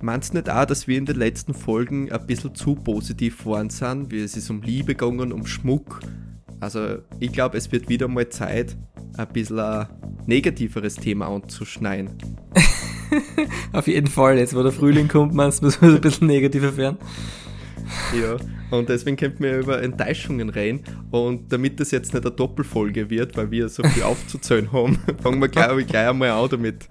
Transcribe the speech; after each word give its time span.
Meinst 0.00 0.32
du 0.32 0.38
nicht 0.38 0.48
auch, 0.48 0.64
dass 0.64 0.86
wir 0.86 0.96
in 0.96 1.06
den 1.06 1.16
letzten 1.16 1.54
Folgen 1.54 2.12
ein 2.12 2.26
bisschen 2.26 2.54
zu 2.54 2.76
positiv 2.76 3.44
waren 3.46 3.68
sind, 3.68 4.12
wie 4.12 4.20
es 4.20 4.36
ist 4.36 4.48
um 4.48 4.62
Liebe 4.62 4.94
gegangen, 4.94 5.32
um 5.32 5.46
Schmuck? 5.46 6.00
Also 6.60 6.98
ich 7.18 7.32
glaube, 7.32 7.56
es 7.58 7.72
wird 7.72 7.88
wieder 7.88 8.06
mal 8.06 8.28
Zeit, 8.28 8.76
ein 9.16 9.28
bisschen 9.28 9.58
ein 9.58 9.88
negativeres 10.26 10.96
Thema 10.96 11.26
anzuschneiden. 11.28 12.10
Auf 13.72 13.88
jeden 13.88 14.06
Fall, 14.06 14.38
jetzt 14.38 14.54
wo 14.54 14.62
der 14.62 14.72
Frühling 14.72 15.08
kommt, 15.08 15.34
meinst 15.34 15.62
du, 15.62 15.66
muss 15.66 15.80
man 15.80 15.96
ein 15.96 16.00
bisschen 16.00 16.26
negativer 16.26 16.76
werden? 16.76 16.98
Ja, 18.20 18.36
und 18.70 18.88
deswegen 18.88 19.16
könnten 19.16 19.42
wir 19.42 19.58
über 19.58 19.82
Enttäuschungen 19.82 20.50
reden. 20.50 20.80
Und 21.10 21.52
damit 21.52 21.80
das 21.80 21.90
jetzt 21.90 22.12
nicht 22.12 22.24
eine 22.24 22.34
Doppelfolge 22.34 23.08
wird, 23.10 23.36
weil 23.36 23.50
wir 23.50 23.68
so 23.68 23.82
viel 23.82 24.02
aufzuzählen 24.04 24.72
haben, 24.72 24.98
fangen 25.22 25.40
wir 25.40 25.48
gleich, 25.48 25.86
gleich 25.86 26.08
einmal 26.08 26.30
an 26.30 26.48
damit. 26.50 26.86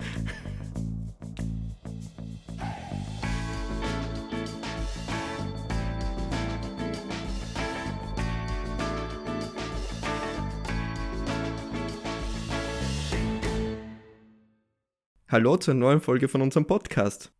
Hallo 15.30 15.58
zur 15.58 15.74
neuen 15.74 16.00
Folge 16.00 16.30
von 16.30 16.42
unserem 16.42 16.66
Podcast. 16.66 17.34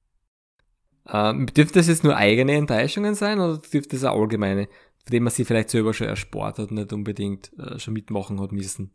Ähm, 1.08 1.46
dürfte 1.46 1.80
das 1.80 1.88
jetzt 1.88 2.04
nur 2.04 2.18
eigene 2.18 2.52
Enttäuschungen 2.52 3.16
sein 3.16 3.40
oder 3.40 3.60
dürfte 3.60 3.96
das 3.96 4.04
auch 4.04 4.20
allgemeine, 4.20 4.66
von 5.06 5.12
dem 5.14 5.24
man 5.24 5.32
sich 5.32 5.48
vielleicht 5.48 5.70
selber 5.70 5.94
schon 5.94 6.08
erspart 6.08 6.60
hat, 6.60 6.70
nicht 6.72 6.92
unbedingt 6.92 7.58
äh, 7.58 7.80
schon 7.80 7.94
mitmachen 7.94 8.42
hat 8.42 8.52
müssen? 8.52 8.92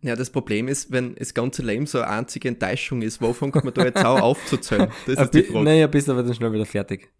Ja, 0.00 0.16
das 0.16 0.30
Problem 0.30 0.68
ist, 0.68 0.90
wenn 0.90 1.16
das 1.16 1.34
ganze 1.34 1.60
Leben 1.60 1.84
so 1.84 1.98
eine 1.98 2.08
einzige 2.08 2.48
Enttäuschung 2.48 3.02
ist, 3.02 3.20
wo 3.20 3.34
fängt 3.34 3.62
man 3.62 3.74
da 3.74 3.84
jetzt 3.84 4.06
auch 4.06 4.20
aufzuzählen? 4.22 4.90
Das 5.04 5.20
ist 5.20 5.34
die 5.34 5.42
Frage. 5.42 5.64
Naja, 5.64 5.86
bist 5.86 6.08
aber 6.08 6.22
dann 6.22 6.32
schnell 6.32 6.54
wieder 6.54 6.64
fertig. 6.64 7.10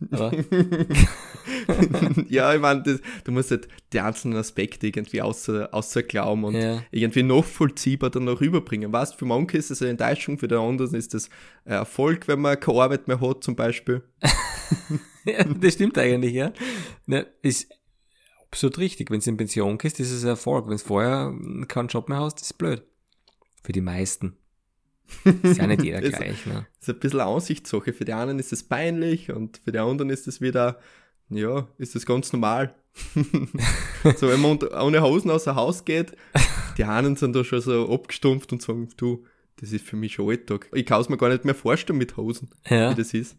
ja, 2.28 2.54
ich 2.54 2.60
meine, 2.60 3.00
du 3.24 3.32
musst 3.32 3.50
halt 3.50 3.68
die 3.92 4.00
einzelnen 4.00 4.36
Aspekte 4.36 4.86
irgendwie 4.86 5.22
außer, 5.22 5.68
außer 5.72 6.02
glauben 6.02 6.44
und 6.44 6.54
ja. 6.54 6.82
irgendwie 6.90 7.22
nachvollziehbar 7.22 8.10
dann 8.10 8.24
noch 8.24 8.40
rüberbringen. 8.40 8.92
Weißt 8.92 9.14
für 9.14 9.24
manche 9.24 9.58
ist 9.58 9.70
das 9.70 9.82
eine 9.82 9.92
Enttäuschung, 9.92 10.38
für 10.38 10.48
den 10.48 10.58
anderen 10.58 10.94
ist 10.94 11.14
das 11.14 11.28
Erfolg, 11.64 12.28
wenn 12.28 12.40
man 12.40 12.58
keine 12.58 12.82
Arbeit 12.82 13.08
mehr 13.08 13.20
hat, 13.20 13.44
zum 13.44 13.56
Beispiel. 13.56 14.02
ja, 15.24 15.44
das 15.44 15.74
stimmt 15.74 15.98
eigentlich, 15.98 16.34
ja. 16.34 16.52
Ne, 17.06 17.26
ist 17.42 17.72
absolut 18.50 18.78
richtig. 18.78 19.10
Wenn 19.10 19.20
du 19.20 19.30
in 19.30 19.36
Pension 19.36 19.78
gehst, 19.78 20.00
ist 20.00 20.12
es 20.12 20.22
ein 20.22 20.30
Erfolg. 20.30 20.66
Wenn 20.66 20.76
du 20.76 20.82
vorher 20.82 21.32
keinen 21.68 21.88
Job 21.88 22.08
mehr 22.08 22.20
hast, 22.20 22.40
ist 22.40 22.46
es 22.46 22.52
blöd. 22.52 22.82
Für 23.62 23.72
die 23.72 23.80
meisten. 23.80 24.36
Ist 25.42 25.58
ja 25.58 25.66
nicht 25.66 25.82
jeder 25.82 26.00
gleich, 26.00 26.46
ne? 26.46 26.66
Ist 26.80 26.88
ein 26.88 26.98
bisschen 26.98 27.20
Ansichtssache. 27.20 27.92
Für 27.92 28.04
die 28.04 28.12
einen 28.12 28.38
ist 28.38 28.52
es 28.52 28.62
peinlich 28.62 29.30
und 29.30 29.58
für 29.64 29.72
die 29.72 29.78
anderen 29.78 30.10
ist 30.10 30.26
es 30.26 30.40
wieder, 30.40 30.78
ja, 31.28 31.68
ist 31.78 31.94
das 31.94 32.06
ganz 32.06 32.32
normal. 32.32 32.74
so, 34.16 34.28
wenn 34.28 34.40
man 34.40 34.58
ohne 34.62 35.02
Hosen 35.02 35.30
aus 35.30 35.44
dem 35.44 35.56
Haus 35.56 35.84
geht, 35.84 36.12
die 36.78 36.84
einen 36.84 37.16
sind 37.16 37.34
da 37.34 37.42
schon 37.42 37.60
so 37.60 37.92
abgestumpft 37.92 38.52
und 38.52 38.62
sagen, 38.62 38.88
du, 38.96 39.24
das 39.56 39.72
ist 39.72 39.84
für 39.84 39.96
mich 39.96 40.14
schon 40.14 40.30
Alltag. 40.30 40.68
Ich 40.72 40.86
kann 40.86 41.00
es 41.00 41.08
mir 41.08 41.16
gar 41.16 41.28
nicht 41.28 41.44
mehr 41.44 41.54
vorstellen 41.54 41.98
mit 41.98 42.16
Hosen, 42.16 42.50
ja. 42.68 42.90
wie 42.90 42.94
das 42.94 43.14
ist. 43.14 43.36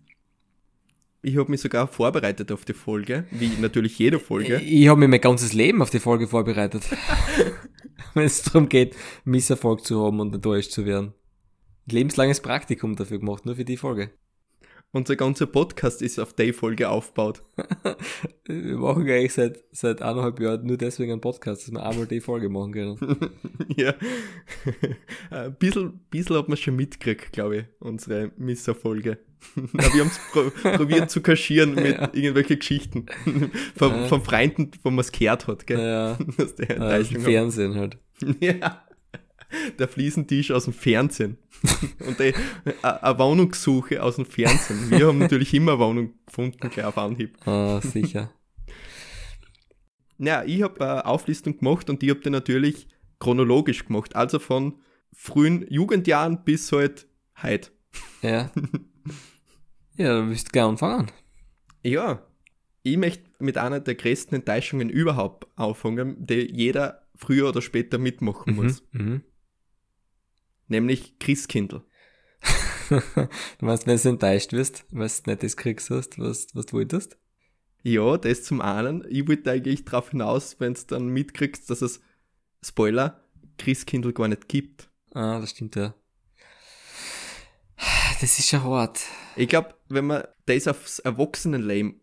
Ich 1.22 1.38
habe 1.38 1.50
mich 1.50 1.62
sogar 1.62 1.88
vorbereitet 1.88 2.52
auf 2.52 2.66
die 2.66 2.74
Folge, 2.74 3.26
wie 3.32 3.50
natürlich 3.60 3.98
jede 3.98 4.20
Folge. 4.20 4.62
Ich 4.62 4.88
habe 4.88 5.00
mir 5.00 5.08
mein 5.08 5.22
ganzes 5.22 5.54
Leben 5.54 5.82
auf 5.82 5.90
die 5.90 6.00
Folge 6.00 6.28
vorbereitet. 6.28 6.84
Wenn 8.14 8.26
es 8.26 8.44
darum 8.44 8.70
geht, 8.70 8.96
Misserfolg 9.24 9.84
zu 9.84 10.06
haben 10.06 10.20
und 10.20 10.36
enttäuscht 10.36 10.72
zu 10.72 10.86
werden 10.86 11.14
lebenslanges 11.92 12.42
Praktikum 12.42 12.96
dafür 12.96 13.20
gemacht, 13.20 13.46
nur 13.46 13.56
für 13.56 13.66
die 13.66 13.78
Folge. 13.78 14.12
Unser 14.96 15.18
ganzer 15.18 15.46
Podcast 15.46 16.02
ist 16.02 16.20
auf 16.20 16.32
die 16.32 16.54
Folge 16.54 16.88
aufgebaut. 16.88 17.44
wir 18.46 18.78
machen 18.78 19.02
eigentlich 19.02 19.34
seit, 19.34 19.62
seit 19.72 20.02
eineinhalb 20.02 20.40
Jahren 20.40 20.66
nur 20.66 20.78
deswegen 20.78 21.12
einen 21.12 21.20
Podcast, 21.20 21.64
dass 21.64 21.74
wir 21.74 21.86
einmal 21.86 22.08
die 22.08 22.22
Folge 22.22 22.48
machen 22.48 22.72
können. 22.72 22.98
ja. 23.76 23.94
Ein 25.32 25.54
bisschen, 25.56 26.00
bisschen 26.10 26.38
hat 26.38 26.48
man 26.48 26.56
schon 26.56 26.78
mitgekriegt, 26.78 27.34
glaube 27.34 27.58
ich, 27.58 27.66
unsere 27.80 28.32
Misserfolge. 28.38 29.18
wir 29.56 30.02
haben 30.02 30.08
es 30.08 30.20
pro 30.32 30.50
probiert 30.78 31.12
zu 31.12 31.20
kaschieren 31.22 31.76
mit 31.76 31.98
ja. 31.98 32.10
irgendwelchen 32.14 32.58
Geschichten. 32.58 33.08
von, 33.76 33.92
ja. 33.92 34.08
von 34.08 34.24
Freunden, 34.24 34.72
wo 34.82 34.92
man 34.92 35.00
es 35.00 35.12
gehört 35.12 35.48
hat, 35.48 35.68
gell? 35.68 35.78
Ja. 35.78 36.18
Aus 36.42 36.56
der 36.56 36.78
ja, 36.78 37.20
Fernsehen 37.20 37.76
halt. 37.76 37.98
Ja 38.40 38.85
der 39.80 39.88
Fliesentisch 39.88 40.52
aus 40.52 40.66
dem 40.66 40.74
Fernsehen 40.74 41.38
und 42.08 42.20
eine 42.20 43.20
Wohnungssuche 43.20 44.02
aus 44.02 44.16
dem 44.16 44.26
Fernsehen. 44.26 44.90
Wir 44.90 45.08
haben 45.08 45.20
natürlich 45.20 45.54
immer 45.54 45.74
eine 45.74 45.82
Wohnung 45.82 46.14
gefunden, 46.26 46.70
gleich 46.70 46.86
auf 46.86 46.98
Anhieb. 46.98 47.38
Ah, 47.48 47.82
sicher. 47.82 48.32
Ja, 50.18 50.44
ich 50.44 50.62
habe 50.62 50.82
eine 50.82 51.06
Auflistung 51.06 51.58
gemacht 51.58 51.90
und 51.90 52.02
die 52.02 52.10
habe 52.10 52.22
die 52.22 52.30
natürlich 52.30 52.88
chronologisch 53.20 53.86
gemacht. 53.86 54.16
Also 54.16 54.40
von 54.40 54.80
frühen 55.14 55.66
Jugendjahren 55.70 56.44
bis 56.44 56.72
halt 56.72 57.08
heute. 57.42 57.72
Ja. 58.22 58.52
Ja, 59.98 60.20
du 60.20 60.28
willst 60.28 60.52
gerne 60.52 60.72
anfangen. 60.72 61.10
Ja, 61.82 62.22
ich 62.84 62.98
möchte 62.98 63.24
mit 63.40 63.58
einer 63.58 63.80
der 63.80 63.96
größten 63.96 64.36
Enttäuschungen 64.36 64.90
überhaupt 64.90 65.48
anfangen, 65.56 66.18
die 66.20 66.52
jeder 66.54 67.08
früher 67.16 67.50
oder 67.50 67.62
später 67.62 67.98
mitmachen 67.98 68.56
mhm, 68.56 68.62
muss. 68.62 68.84
Mhm, 68.92 69.22
nämlich 70.68 71.20
Christkindl. 71.20 71.84
du 72.90 73.66
meinst, 73.66 73.88
wenn 73.88 73.98
du 73.98 74.10
enttäuscht 74.10 74.54
wirst, 74.54 74.86
weil 74.92 75.10
du 75.10 75.32
nicht 75.32 75.44
das 75.44 75.58
kriegst 75.58 75.90
hast, 75.90 76.20
was, 76.20 76.48
was 76.54 76.66
du 76.68 76.74
wolltest? 76.74 77.18
Ja, 77.82 78.18
das 78.18 78.44
zum 78.44 78.62
einen. 78.62 79.06
Ich 79.10 79.28
wollte 79.28 79.52
eigentlich 79.52 79.86
darauf 79.86 80.12
hinaus, 80.12 80.60
wenn 80.60 80.74
du 80.74 80.82
dann 80.88 81.08
mitkriegst, 81.08 81.70
dass 81.70 81.82
es, 81.82 82.02
Spoiler, 82.64 83.24
Christkindl 83.58 84.12
gar 84.12 84.28
nicht 84.28 84.48
gibt. 84.48 84.90
Ah, 85.14 85.40
das 85.40 85.52
stimmt 85.52 85.76
ja. 85.76 85.94
Das 88.22 88.40
ist 88.40 88.48
schon 88.48 88.64
hart. 88.64 89.02
Ich 89.36 89.50
glaube, 89.50 89.76
wenn 89.90 90.08
man 90.08 90.24
das 90.46 90.68
aufs 90.68 91.00
Erwachsenenleben 91.00 92.00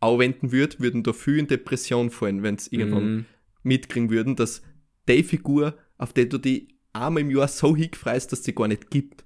anwenden 0.00 0.52
würde, 0.52 0.78
würden 0.80 1.02
da 1.02 1.12
viel 1.12 1.38
in 1.38 1.46
Depression 1.46 2.10
fallen, 2.10 2.42
wenn 2.42 2.58
sie 2.58 2.76
irgendwann 2.76 3.16
mm. 3.16 3.26
mitkriegen 3.62 4.10
würden, 4.10 4.36
dass 4.36 4.62
die 5.08 5.22
Figur, 5.22 5.76
auf 5.96 6.12
die 6.12 6.28
du 6.28 6.38
die 6.38 6.73
einmal 6.94 7.22
im 7.22 7.30
Jahr 7.30 7.48
so 7.48 7.76
hingefreist, 7.76 8.32
dass 8.32 8.40
es 8.40 8.44
die 8.44 8.54
gar 8.54 8.68
nicht 8.68 8.90
gibt. 8.90 9.24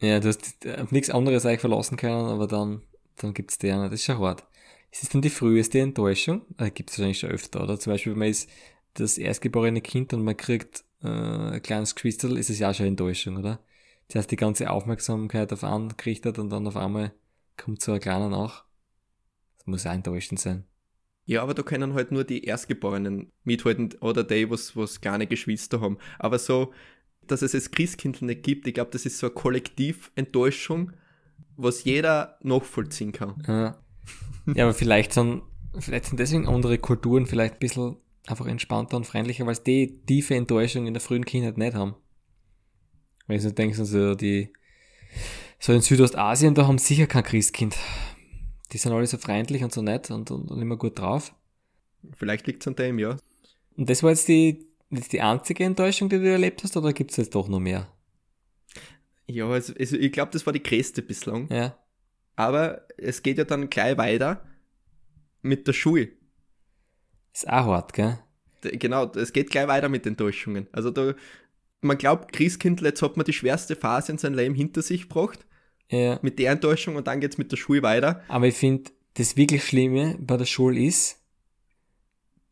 Ja, 0.00 0.20
du 0.20 0.28
hast 0.28 0.66
auf 0.66 0.92
nichts 0.92 1.10
anderes 1.10 1.44
eigentlich 1.44 1.60
verlassen 1.60 1.96
können, 1.96 2.26
aber 2.26 2.46
dann, 2.46 2.82
dann 3.16 3.34
gibt's 3.34 3.58
die 3.58 3.70
eine. 3.70 3.84
Das 3.84 4.00
ist 4.00 4.04
schon 4.04 4.18
hart. 4.18 4.46
Ist 4.90 5.02
das 5.02 5.10
dann 5.10 5.22
die 5.22 5.30
früheste 5.30 5.80
Enttäuschung? 5.80 6.42
Äh, 6.56 6.70
gibt's 6.70 6.98
wahrscheinlich 6.98 7.18
schon 7.18 7.30
öfter, 7.30 7.62
oder? 7.62 7.78
Zum 7.78 7.92
Beispiel, 7.92 8.12
wenn 8.12 8.20
man 8.20 8.28
ist 8.28 8.48
das 8.94 9.18
erstgeborene 9.18 9.80
Kind 9.80 10.12
und 10.14 10.22
man 10.22 10.36
kriegt 10.36 10.84
äh, 11.02 11.08
ein 11.08 11.62
kleines 11.62 11.94
Geschwisterl, 11.94 12.38
ist 12.38 12.50
es 12.50 12.58
ja 12.58 12.70
auch 12.70 12.74
schon 12.74 12.86
Enttäuschung, 12.86 13.36
oder? 13.36 13.60
Zuerst 14.08 14.30
die 14.30 14.36
ganze 14.36 14.70
Aufmerksamkeit 14.70 15.52
auf 15.52 15.64
einen 15.64 15.96
gerichtet 15.96 16.38
und 16.38 16.50
dann 16.50 16.66
auf 16.66 16.76
einmal 16.76 17.12
kommt 17.56 17.82
so 17.82 17.92
ein 17.92 18.00
kleiner 18.00 18.28
nach. 18.28 18.64
Das 19.58 19.66
muss 19.66 19.86
auch 19.86 19.92
enttäuschend 19.92 20.40
sein. 20.40 20.64
Ja, 21.26 21.42
aber 21.42 21.52
da 21.52 21.62
können 21.62 21.92
halt 21.92 22.10
nur 22.10 22.24
die 22.24 22.44
Erstgeborenen 22.44 23.30
mithalten 23.44 23.94
oder 24.00 24.24
die, 24.24 24.48
was, 24.48 24.74
was 24.76 25.02
kleine 25.02 25.26
Geschwister 25.26 25.82
haben. 25.82 25.98
Aber 26.18 26.38
so, 26.38 26.72
dass 27.30 27.42
es 27.42 27.52
das 27.52 27.70
Christkindl 27.70 28.24
nicht 28.24 28.42
gibt, 28.42 28.66
ich 28.66 28.74
glaube, 28.74 28.90
das 28.90 29.06
ist 29.06 29.18
so 29.18 29.26
eine 29.26 29.34
Kollektiventtäuschung, 29.34 30.92
was 31.56 31.84
jeder 31.84 32.38
nachvollziehen 32.42 33.12
kann. 33.12 33.42
Ja, 33.46 33.78
ja 34.54 34.64
aber 34.64 34.74
vielleicht 34.74 35.12
sind, 35.12 35.42
vielleicht 35.78 36.06
sind 36.06 36.20
deswegen 36.20 36.48
andere 36.48 36.78
Kulturen 36.78 37.26
vielleicht 37.26 37.54
ein 37.54 37.60
bisschen 37.60 37.96
einfach 38.26 38.46
entspannter 38.46 38.96
und 38.96 39.06
freundlicher, 39.06 39.46
weil 39.46 39.54
sie 39.54 39.62
die 39.62 40.00
tiefe 40.06 40.34
Enttäuschung 40.34 40.86
in 40.86 40.94
der 40.94 41.00
frühen 41.00 41.24
Kindheit 41.24 41.58
nicht 41.58 41.74
haben. 41.74 41.94
Weil 43.26 43.36
ich 43.36 43.42
so 43.42 43.50
denke, 43.50 43.78
also 43.78 44.14
die, 44.14 44.52
so 45.58 45.72
in 45.72 45.80
Südostasien, 45.80 46.54
da 46.54 46.66
haben 46.66 46.78
sie 46.78 46.94
sicher 46.94 47.06
kein 47.06 47.24
Christkind. 47.24 47.76
Die 48.72 48.78
sind 48.78 48.92
alle 48.92 49.06
so 49.06 49.18
freundlich 49.18 49.64
und 49.64 49.72
so 49.72 49.82
nett 49.82 50.10
und, 50.10 50.30
und, 50.30 50.50
und 50.50 50.60
immer 50.60 50.76
gut 50.76 50.98
drauf. 50.98 51.34
Vielleicht 52.16 52.46
liegt 52.46 52.62
es 52.62 52.68
an 52.68 52.76
dem, 52.76 52.98
ja. 52.98 53.16
Und 53.76 53.88
das 53.88 54.02
war 54.02 54.10
jetzt 54.10 54.28
die, 54.28 54.67
das 54.90 55.08
die 55.08 55.20
einzige 55.20 55.64
Enttäuschung, 55.64 56.08
die 56.08 56.18
du 56.18 56.30
erlebt 56.30 56.62
hast, 56.64 56.76
oder 56.76 56.92
gibt 56.92 57.10
es 57.10 57.16
jetzt 57.16 57.34
doch 57.34 57.48
noch 57.48 57.60
mehr? 57.60 57.92
Ja, 59.26 59.46
also, 59.46 59.74
also 59.78 59.96
ich 59.96 60.12
glaube, 60.12 60.32
das 60.32 60.46
war 60.46 60.52
die 60.52 60.62
größte 60.62 61.02
bislang. 61.02 61.48
Ja. 61.50 61.78
Aber 62.36 62.86
es 62.96 63.22
geht 63.22 63.38
ja 63.38 63.44
dann 63.44 63.68
gleich 63.68 63.98
weiter 63.98 64.46
mit 65.42 65.66
der 65.66 65.72
Schule. 65.72 66.12
Ist 67.34 67.48
auch 67.48 67.66
hart, 67.66 67.92
gell? 67.92 68.18
Genau, 68.62 69.10
es 69.12 69.32
geht 69.32 69.50
gleich 69.50 69.68
weiter 69.68 69.88
mit 69.88 70.06
Enttäuschungen. 70.06 70.66
Also 70.72 70.90
da, 70.90 71.14
man 71.80 71.98
glaubt, 71.98 72.32
Christkindl, 72.32 72.86
jetzt 72.86 73.02
hat 73.02 73.16
man 73.16 73.26
die 73.26 73.32
schwerste 73.32 73.76
Phase 73.76 74.12
in 74.12 74.18
seinem 74.18 74.34
Leben 74.34 74.54
hinter 74.54 74.82
sich 74.82 75.02
gebracht. 75.02 75.46
Ja. 75.90 76.18
Mit 76.22 76.38
der 76.38 76.52
Enttäuschung 76.52 76.96
und 76.96 77.06
dann 77.06 77.20
geht's 77.20 77.38
mit 77.38 77.52
der 77.52 77.56
Schule 77.56 77.82
weiter. 77.82 78.22
Aber 78.28 78.46
ich 78.46 78.54
finde, 78.54 78.90
das 79.14 79.36
wirklich 79.36 79.64
Schlimme 79.64 80.16
bei 80.20 80.36
der 80.36 80.44
Schule 80.44 80.80
ist, 80.80 81.20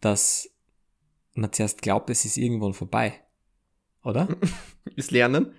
dass 0.01 0.51
man 1.37 1.53
zuerst 1.53 1.83
glaubt, 1.83 2.11
es 2.11 2.25
ist 2.25 2.37
irgendwann 2.37 2.75
vorbei. 2.75 3.21
Oder? 4.03 4.29
das 4.97 5.11
Lernen? 5.11 5.53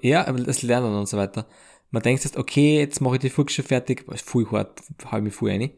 Ja, 0.00 0.26
aber 0.26 0.40
das 0.40 0.62
Lernen 0.62 0.94
und 0.94 1.08
so 1.08 1.16
weiter. 1.16 1.46
Man 1.90 2.02
denkt 2.02 2.24
jetzt, 2.24 2.36
okay, 2.36 2.78
jetzt 2.78 3.00
mache 3.00 3.16
ich 3.16 3.20
die 3.20 3.30
Volksschule 3.30 3.66
fertig, 3.66 4.08
ist 4.08 4.28
voll 4.28 4.46
hart, 4.50 4.80
ich 4.88 5.20
mich 5.20 5.34
voll 5.34 5.50
rein. 5.50 5.70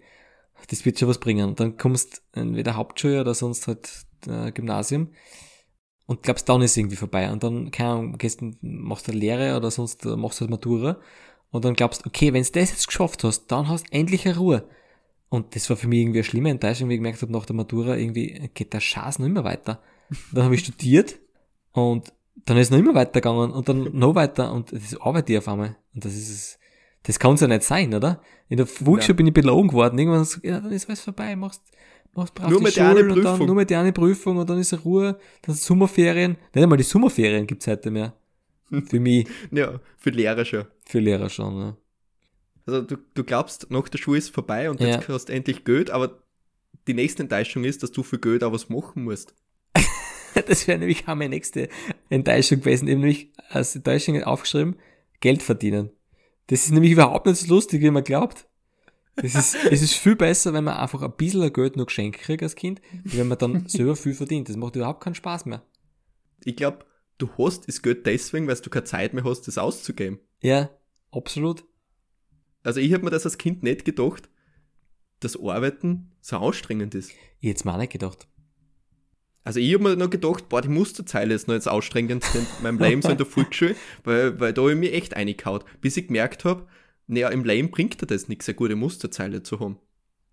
Das 0.69 0.85
wird 0.85 0.99
schon 0.99 1.09
was 1.09 1.19
bringen. 1.19 1.49
Und 1.49 1.61
dann 1.61 1.77
kommst 1.77 2.23
entweder 2.33 2.77
Hauptschule 2.77 3.21
oder 3.21 3.35
sonst 3.35 3.67
halt 3.67 4.07
äh, 4.29 4.53
Gymnasium 4.53 5.09
und 6.07 6.23
glaubst, 6.23 6.49
dann 6.49 6.63
ist 6.63 6.77
irgendwie 6.77 6.97
vorbei. 6.97 7.31
Und 7.31 7.43
dann, 7.43 7.71
keine 7.71 7.91
Ahnung, 7.91 8.19
gehst, 8.19 8.41
machst 8.61 9.09
du 9.09 9.13
eine 9.13 9.21
Lehre 9.21 9.57
oder 9.57 9.71
sonst 9.71 10.05
äh, 10.05 10.17
machst 10.17 10.39
du 10.39 10.43
halt 10.43 10.51
Matura 10.51 11.01
und 11.51 11.65
dann 11.65 11.75
glaubst, 11.75 12.07
okay, 12.07 12.33
wenn 12.33 12.43
du 12.43 12.51
das 12.53 12.71
jetzt 12.71 12.87
geschafft 12.87 13.25
hast, 13.25 13.47
dann 13.47 13.69
hast 13.69 13.87
du 13.89 13.93
endlich 13.93 14.27
eine 14.27 14.37
Ruhe. 14.37 14.69
Und 15.33 15.57
das 15.57 15.71
war 15.71 15.79
für 15.79 15.89
mich 15.89 16.01
irgendwie 16.01 16.19
eine 16.19 16.25
schlimme 16.25 16.51
Enttäuschung, 16.51 16.91
wie 16.91 16.93
ich 16.93 16.99
gemerkt 16.99 17.23
habe, 17.23 17.33
nach 17.33 17.47
der 17.47 17.57
Matura 17.57 17.97
irgendwie 17.97 18.51
geht 18.53 18.75
der 18.75 18.81
Scheiß 18.81 19.19
noch 19.19 19.25
immer 19.25 19.45
weiter. 19.45 19.81
Dann 20.31 20.45
habe 20.45 20.55
ich 20.55 20.61
studiert 20.61 21.19
und 21.73 22.13
dann 22.45 22.59
ist 22.59 22.67
es 22.67 22.71
noch 22.71 22.79
immer 22.79 22.95
weitergegangen 22.95 23.51
und 23.51 23.67
dann 23.67 23.89
noch 23.99 24.15
weiter 24.15 24.53
und 24.53 24.71
das 24.73 25.01
arbeite 25.01 25.33
ich 25.33 25.39
auf 25.39 25.49
einmal. 25.49 25.75
Und 25.95 26.05
das 26.05 26.13
ist, 26.15 26.59
das 27.05 27.19
kann 27.19 27.33
es 27.33 27.41
ja 27.41 27.47
nicht 27.47 27.63
sein, 27.63 27.95
oder? 27.95 28.21
In 28.51 28.59
der 28.59 28.67
Volksschule 28.67 29.15
ja. 29.15 29.17
bin 29.17 29.29
ich 29.29 29.33
belogen 29.33 29.73
worden. 29.73 29.99
Irgendwann 29.99 30.27
so, 30.27 30.39
ja, 30.43 30.61
dann 30.61 30.71
ist 30.71 30.87
alles 30.87 31.01
vorbei, 31.01 31.35
machst, 31.35 31.63
machst 32.13 32.35
brav 32.35 32.51
nur 32.51 32.59
die 32.59 32.65
mit 32.65 32.75
Schule 32.75 32.89
einer 32.91 33.15
und 33.15 33.23
dann 33.23 33.47
nur 33.47 33.55
mit 33.55 33.71
der 33.71 33.81
eine 33.81 33.93
Prüfung 33.95 34.37
und 34.37 34.51
dann 34.51 34.59
ist 34.59 34.85
Ruhe, 34.85 35.19
dann 35.41 35.55
sind 35.55 35.65
Sommerferien. 35.65 36.37
Nicht 36.55 36.63
einmal 36.63 36.77
die 36.77 36.85
Sommerferien 36.85 37.47
gibt's 37.47 37.67
heute 37.67 37.91
mehr. 37.91 38.13
Für 38.87 39.01
mich, 39.01 39.27
Ja, 39.51 39.81
für 39.97 40.11
Lehrer 40.11 40.45
schon. 40.45 40.67
für 40.85 40.99
Lehrer 40.99 41.31
schon, 41.31 41.57
ja. 41.59 41.77
Also 42.67 42.83
du, 42.83 42.97
du 43.15 43.25
glaubst, 43.25 43.71
nach 43.71 43.89
der 43.89 43.99
Schule 43.99 44.19
ist 44.19 44.31
vorbei 44.35 44.71
und 44.71 44.81
Ja. 44.81 44.89
jetzt 44.89 45.09
hast 45.09 45.29
du 45.29 45.33
endlich 45.33 45.65
Geld, 45.65 45.91
aber 45.91 46.23
die 46.87 46.95
nächste 46.95 47.23
Enttäuschung 47.23 47.65
ist, 47.65 47.83
dass 47.83 47.93
du 47.93 48.03
für 48.03 48.19
Geld 48.19 48.43
auch 48.45 48.53
was 48.53 48.69
machen 48.69 49.05
musst. 49.05 49.35
Das 50.47 50.67
wäre 50.67 50.79
nämlich 50.79 51.03
auch 51.03 51.15
meine 51.15 51.29
nächste 51.29 51.69
Enttäuschung 52.09 52.61
gewesen. 52.61 52.89
Eben 52.89 53.01
nämlich 53.01 53.31
als 53.51 53.77
Enttäuschung 53.77 54.23
aufgeschrieben, 54.23 54.77
Geld 55.21 55.43
verdienen. 55.43 55.91
Das 56.47 56.65
ist 56.65 56.71
nämlich 56.73 56.93
überhaupt 56.93 57.27
nicht 57.27 57.37
so 57.39 57.55
lustig, 57.55 57.83
wie 57.83 57.91
man 57.91 58.03
glaubt. 58.03 58.47
Das 59.17 59.35
ist, 59.35 59.55
es 59.71 59.83
ist 59.83 59.95
viel 59.95 60.17
besser, 60.17 60.55
wenn 60.55 60.65
man 60.65 60.79
einfach 60.79 61.03
ein 61.03 61.13
bisschen 61.13 61.53
Geld 61.53 61.77
noch 61.77 61.85
geschenkt 61.87 62.19
kriegt 62.21 62.43
als 62.43 62.55
Kind, 62.57 62.81
wie 63.05 63.19
wenn 63.19 63.29
man 63.29 63.37
dann 63.37 63.65
selber 63.69 63.95
viel 63.95 64.15
verdient. 64.15 64.49
Das 64.49 64.57
macht 64.57 64.75
überhaupt 64.75 65.03
keinen 65.05 65.15
Spaß 65.15 65.45
mehr. 65.45 65.63
Ich 66.45 66.57
glaube, 66.57 66.87
du 67.19 67.29
hast 67.37 67.69
das 67.69 67.83
Geld 67.83 68.07
deswegen, 68.07 68.47
weil 68.49 68.57
du 68.57 68.71
keine 68.71 68.85
Zeit 68.85 69.13
mehr 69.13 69.25
hast, 69.25 69.43
das 69.43 69.59
auszugeben. 69.59 70.19
Ja, 70.41 70.71
absolut. 71.11 71.63
Also 72.63 72.81
ich 72.81 72.93
habe 72.93 73.05
mir 73.05 73.11
das 73.11 73.25
als 73.25 73.39
Kind 73.39 73.63
nicht 73.63 73.85
gedacht, 73.85 74.29
dass 75.21 75.39
Arbeiten 75.39 76.11
so 76.21 76.37
anstrengend 76.39 76.95
ist. 76.95 77.13
Ich 77.41 77.51
hätte 77.51 77.67
mir 77.67 77.75
auch 77.75 77.79
nicht 77.79 77.93
gedacht. 77.93 78.27
Also 79.45 79.59
ich 79.59 79.75
habe 79.75 79.83
mir 79.83 79.97
noch 79.97 80.11
gedacht, 80.11 80.49
boah, 80.49 80.63
die 80.63 80.69
Musterzeile 80.69 81.35
ist 81.35 81.49
noch 81.49 81.55
jetzt 81.55 81.67
anstrengend 81.67 82.25
in 82.35 82.47
meinem 82.63 82.79
Leben 82.79 83.03
so 83.03 83.09
in 83.09 83.17
der 83.17 83.27
Volksschule, 83.35 83.75
weil, 84.05 84.39
weil 84.39 84.53
da 84.53 84.63
habe 84.63 84.73
ich 84.73 84.79
mich 84.79 84.93
echt 84.93 85.17
eingehaut. 85.17 85.65
Bis 85.81 85.97
ich 85.97 86.07
gemerkt 86.07 86.45
habe, 86.45 86.67
naja, 87.09 87.29
im 87.31 87.45
Leben 87.45 87.71
bringt 87.71 88.01
dir 88.01 88.07
das 88.07 88.29
nichts, 88.29 88.49
eine 88.49 88.55
gute 88.55 88.77
Musterzeile 88.77 89.43
zu 89.43 89.59
haben. 89.59 89.79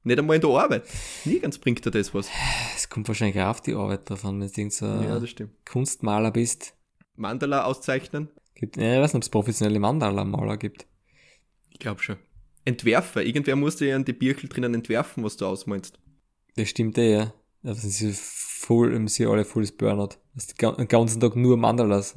Nicht 0.04 0.20
einmal 0.20 0.36
in 0.36 0.42
der 0.42 0.52
Arbeit. 0.52 0.88
Nirgends 1.26 1.58
bringt 1.58 1.84
dir 1.86 1.92
das 1.92 2.14
was. 2.14 2.30
Es 2.76 2.90
kommt 2.90 3.08
wahrscheinlich 3.08 3.42
auch 3.42 3.50
auf 3.50 3.62
die 3.62 3.74
Arbeit 3.74 4.10
davon, 4.10 4.40
wenn 4.40 4.48
du 4.48 4.70
so 4.70 4.86
Ja. 4.86 5.22
Kunstmaler 5.66 6.32
bist. 6.32 6.76
Mandala 7.16 7.66
auszeichnen? 7.66 8.30
Gibt, 8.56 8.78
ja, 8.78 8.96
ich 8.96 9.02
weiß 9.02 9.14
nicht, 9.14 9.16
ob 9.16 9.24
es 9.24 9.30
professionelle 9.30 9.80
Mandala-Maler 9.80 10.58
gibt. 10.58 10.86
Ich 11.80 11.84
glaube 11.84 12.04
schon. 12.04 12.18
Entwerfer. 12.66 13.24
Irgendwer 13.24 13.56
musste 13.56 13.86
ja 13.86 13.96
an 13.96 14.04
die 14.04 14.12
Birkel 14.12 14.50
drinnen 14.50 14.74
entwerfen, 14.74 15.24
was 15.24 15.38
du 15.38 15.46
ausmeinst. 15.46 15.98
Das 16.58 16.68
stimmt 16.68 16.98
eh, 16.98 17.14
ja. 17.14 17.34
Sind 17.64 17.92
sie 17.92 18.12
voll, 18.14 18.94
haben 18.94 19.08
sie 19.08 19.26
alle 19.26 19.46
volles 19.46 19.72
Burnout. 19.72 20.18
Dass 20.36 20.48
die 20.48 20.56
den 20.56 20.88
ganzen 20.90 21.22
Tag 21.22 21.38
nur 21.38 21.56
Mandalas 21.56 22.16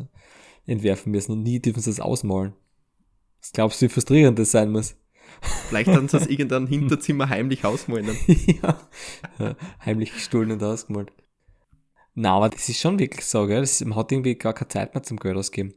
entwerfen 0.67 1.13
müssen 1.13 1.31
und 1.31 1.45
nie 1.45 1.61
dürfen 1.61 1.81
sie 1.81 1.91
das 1.91 2.01
ausmalen. 2.01 2.55
Was 3.41 3.53
glaubst 3.53 3.81
du, 3.81 3.87
wie 3.87 3.89
frustrierend 3.89 4.37
das 4.41 4.51
sein 4.51 4.73
muss? 4.73 4.97
Vielleicht 5.69 5.91
haben 5.91 6.09
sie 6.09 6.17
aus 6.17 6.27
irgendeinem 6.29 6.67
Hinterzimmer 6.67 7.29
heimlich 7.29 7.65
ausmalen. 7.65 8.17
ja. 8.27 8.81
ja. 9.39 9.57
Heimlich 9.85 10.13
gestohlen 10.13 10.51
und 10.51 10.63
ausgemalt. 10.63 11.13
Na, 12.15 12.35
aber 12.35 12.49
das 12.49 12.69
ist 12.69 12.81
schon 12.81 12.99
wirklich 12.99 13.25
so, 13.25 13.47
gell? 13.47 13.61
Das, 13.61 13.81
man 13.85 13.95
hat 13.95 14.11
irgendwie 14.11 14.35
gar 14.35 14.55
keine 14.55 14.69
Zeit 14.69 14.93
mehr 14.93 15.05
zum 15.05 15.19
Geld 15.19 15.37
ausgeben. 15.37 15.75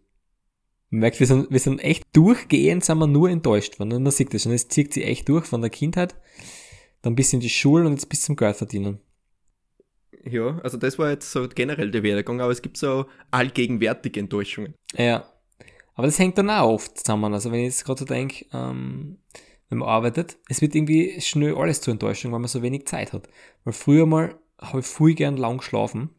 Man 0.89 1.01
merkt, 1.01 1.19
wir 1.19 1.27
sind, 1.27 1.51
wir 1.51 1.59
sind 1.59 1.79
echt 1.79 2.03
durchgehend, 2.13 2.85
sind 2.85 2.97
wir 2.99 3.07
nur 3.07 3.29
enttäuscht 3.29 3.79
worden. 3.79 3.93
Und 3.93 4.03
man 4.03 4.11
sieht 4.11 4.33
das 4.33 4.43
schon, 4.43 4.51
es 4.51 4.67
zieht 4.67 4.93
sich 4.93 5.05
echt 5.05 5.27
durch 5.29 5.45
von 5.45 5.61
der 5.61 5.69
Kindheit, 5.69 6.15
dann 7.01 7.15
bis 7.15 7.33
in 7.33 7.39
die 7.39 7.49
Schule 7.49 7.85
und 7.85 7.93
jetzt 7.93 8.09
bis 8.09 8.21
zum 8.21 8.35
Geld 8.35 8.55
verdienen. 8.55 8.99
Ja, 10.23 10.59
also 10.63 10.77
das 10.77 10.97
war 10.97 11.11
jetzt 11.11 11.31
so 11.31 11.47
generell 11.47 11.91
der 11.91 12.01
Werdegang, 12.01 12.41
aber 12.41 12.51
es 12.51 12.61
gibt 12.61 12.77
so 12.77 13.05
allgegenwärtige 13.31 14.19
Enttäuschungen. 14.19 14.73
Ja. 14.97 15.29
Aber 15.93 16.07
das 16.07 16.19
hängt 16.19 16.37
dann 16.37 16.49
auch 16.49 16.69
oft 16.69 16.97
zusammen. 16.97 17.33
Also 17.33 17.51
wenn 17.51 17.59
ich 17.59 17.67
jetzt 17.67 17.85
gerade 17.85 17.99
so 17.99 18.05
denke, 18.05 18.45
ähm, 18.51 19.19
wenn 19.69 19.79
man 19.79 19.89
arbeitet, 19.89 20.37
es 20.49 20.61
wird 20.61 20.75
irgendwie 20.75 21.19
schnell 21.21 21.55
alles 21.55 21.81
zur 21.81 21.91
Enttäuschung, 21.91 22.31
weil 22.31 22.39
man 22.39 22.47
so 22.47 22.61
wenig 22.61 22.85
Zeit 22.85 23.13
hat. 23.13 23.29
Weil 23.63 23.73
früher 23.73 24.05
mal 24.05 24.35
habe 24.59 24.79
ich 24.79 24.85
viel 24.85 25.15
gern 25.15 25.37
lang 25.37 25.57
geschlafen, 25.57 26.09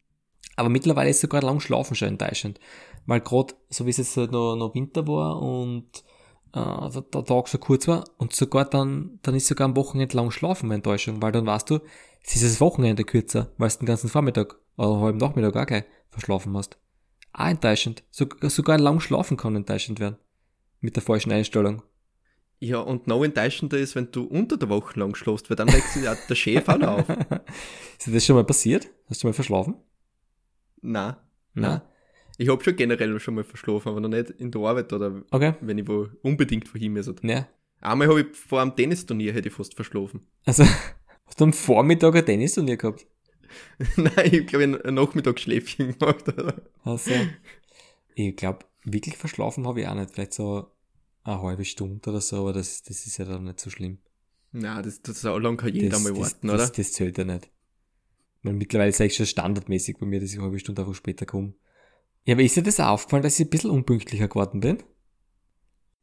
aber 0.55 0.69
mittlerweile 0.69 1.09
ist 1.09 1.21
sogar 1.21 1.41
lang 1.41 1.59
schlafen 1.59 1.95
schon 1.95 2.09
enttäuschend. 2.09 2.59
Weil 3.07 3.21
gerade, 3.21 3.55
so 3.69 3.85
wie 3.85 3.89
es 3.89 3.97
jetzt 3.97 4.15
halt 4.17 4.31
noch, 4.31 4.55
noch 4.55 4.75
Winter 4.75 5.07
war 5.07 5.41
und 5.41 6.03
äh, 6.53 6.89
der, 6.89 7.01
der 7.01 7.25
Tag 7.25 7.47
so 7.47 7.57
kurz 7.57 7.87
war 7.87 8.03
und 8.17 8.33
sogar 8.33 8.65
dann, 8.65 9.19
dann 9.23 9.33
ist 9.33 9.47
sogar 9.47 9.65
am 9.65 9.75
Wochenende 9.75 10.15
lang 10.15 10.29
schlafen 10.29 10.67
eine 10.67 10.75
Enttäuschung, 10.75 11.21
weil 11.21 11.31
dann 11.31 11.45
weißt 11.45 11.69
du, 11.69 11.79
es 12.23 12.35
ist 12.35 12.43
das 12.43 12.61
Wochenende 12.61 13.05
kürzer, 13.05 13.51
weil 13.57 13.69
du 13.69 13.77
den 13.79 13.85
ganzen 13.85 14.09
Vormittag 14.09 14.59
oder 14.77 14.99
halben 14.99 15.17
Nachmittag 15.17 15.55
auch 15.55 15.65
gleich 15.65 15.85
verschlafen 16.09 16.55
hast. 16.55 16.77
Auch 17.33 17.47
enttäuschend. 17.47 18.03
So, 18.11 18.25
sogar 18.43 18.77
lang 18.77 18.99
schlafen 18.99 19.37
kann 19.37 19.55
enttäuschend 19.55 19.99
werden. 19.99 20.17
Mit 20.81 20.95
der 20.95 21.03
falschen 21.03 21.31
Einstellung. 21.31 21.83
Ja, 22.59 22.79
und 22.79 23.07
noch 23.07 23.23
enttäuschender 23.23 23.77
ist, 23.77 23.95
wenn 23.95 24.11
du 24.11 24.23
unter 24.23 24.57
der 24.57 24.69
Woche 24.69 24.99
lang 24.99 25.15
schläfst, 25.15 25.49
weil 25.49 25.55
dann 25.55 25.69
sich 25.69 26.03
ja 26.03 26.15
der 26.27 26.35
Chef 26.35 26.67
auch 26.67 26.77
noch 26.77 26.99
auf. 26.99 27.09
Ist 27.97 28.07
dir 28.07 28.11
das 28.11 28.25
schon 28.25 28.35
mal 28.35 28.43
passiert? 28.43 28.87
Hast 29.09 29.23
du 29.23 29.27
mal 29.27 29.33
verschlafen? 29.33 29.75
Nein. 30.81 31.15
Nein. 31.53 31.81
Ich 32.37 32.49
habe 32.49 32.63
schon 32.63 32.75
generell 32.75 33.19
schon 33.19 33.35
mal 33.35 33.43
verschlafen, 33.43 33.89
aber 33.89 33.99
noch 33.99 34.09
nicht 34.09 34.29
in 34.31 34.51
der 34.51 34.61
Arbeit 34.61 34.93
oder 34.93 35.23
Okay. 35.31 35.55
wenn 35.61 35.77
ich 35.77 35.87
wo 35.87 36.07
unbedingt 36.21 36.73
wohin 36.73 36.93
muss. 36.93 37.11
Ja. 37.23 37.47
Einmal 37.81 38.07
habe 38.07 38.21
ich 38.21 38.35
vor 38.35 38.61
einem 38.61 38.75
Tennisturnier 38.75 39.33
hätte 39.33 39.49
ich 39.49 39.53
fast 39.53 39.73
verschlafen. 39.73 40.21
Also, 40.45 40.63
hast 41.25 41.39
du 41.39 41.45
am 41.45 41.53
Vormittag 41.53 42.15
ein 42.15 42.25
Tennisturnier 42.25 42.77
gehabt? 42.77 43.05
Nein, 43.97 44.33
ich 44.33 44.47
glaube, 44.47 44.65
ich 44.65 44.85
ein 44.85 44.93
Nachmittagsschläfchen 44.93 45.97
gemacht. 45.97 46.27
Oder? 46.27 46.61
Also, 46.83 47.11
ich 48.15 48.35
glaube, 48.35 48.65
wirklich 48.83 49.17
verschlafen 49.17 49.67
habe 49.67 49.81
ich 49.81 49.87
auch 49.87 49.95
nicht. 49.95 50.11
Vielleicht 50.11 50.33
so 50.33 50.71
eine 51.23 51.41
halbe 51.41 51.65
Stunde 51.65 52.09
oder 52.09 52.21
so, 52.21 52.37
aber 52.37 52.53
das, 52.53 52.83
das 52.83 53.05
ist 53.05 53.17
ja 53.17 53.25
dann 53.25 53.45
nicht 53.45 53.59
so 53.59 53.69
schlimm. 53.69 53.99
Nein, 54.51 54.83
das, 54.83 55.01
das 55.01 55.21
so 55.21 55.37
lange 55.37 55.57
kann 55.57 55.73
jeder 55.73 55.89
das, 55.89 56.03
mal 56.03 56.13
das, 56.13 56.19
warten, 56.19 56.47
das, 56.47 56.55
oder? 56.55 56.69
Das, 56.75 56.91
zählt 56.93 57.17
ja 57.17 57.25
nicht. 57.25 57.49
Weil 58.43 58.53
mittlerweile 58.53 58.89
ist 58.89 59.01
eigentlich 59.01 59.15
schon 59.15 59.25
standardmäßig 59.25 59.97
bei 59.97 60.05
mir, 60.05 60.19
dass 60.19 60.29
ich 60.29 60.37
eine 60.37 60.45
halbe 60.45 60.59
Stunde 60.59 60.81
einfach 60.81 60.95
später 60.95 61.25
komme. 61.25 61.53
Ja, 62.27 62.33
aber 62.35 62.43
ist 62.43 62.57
dir 62.57 62.61
das 62.63 62.81
aufgefallen, 62.81 63.23
dass 63.23 63.39
ich 63.39 63.45
ein 63.45 63.49
bisschen 63.49 63.69
unpünktlicher 63.69 64.27
geworden 64.27 64.59
bin? 64.59 64.83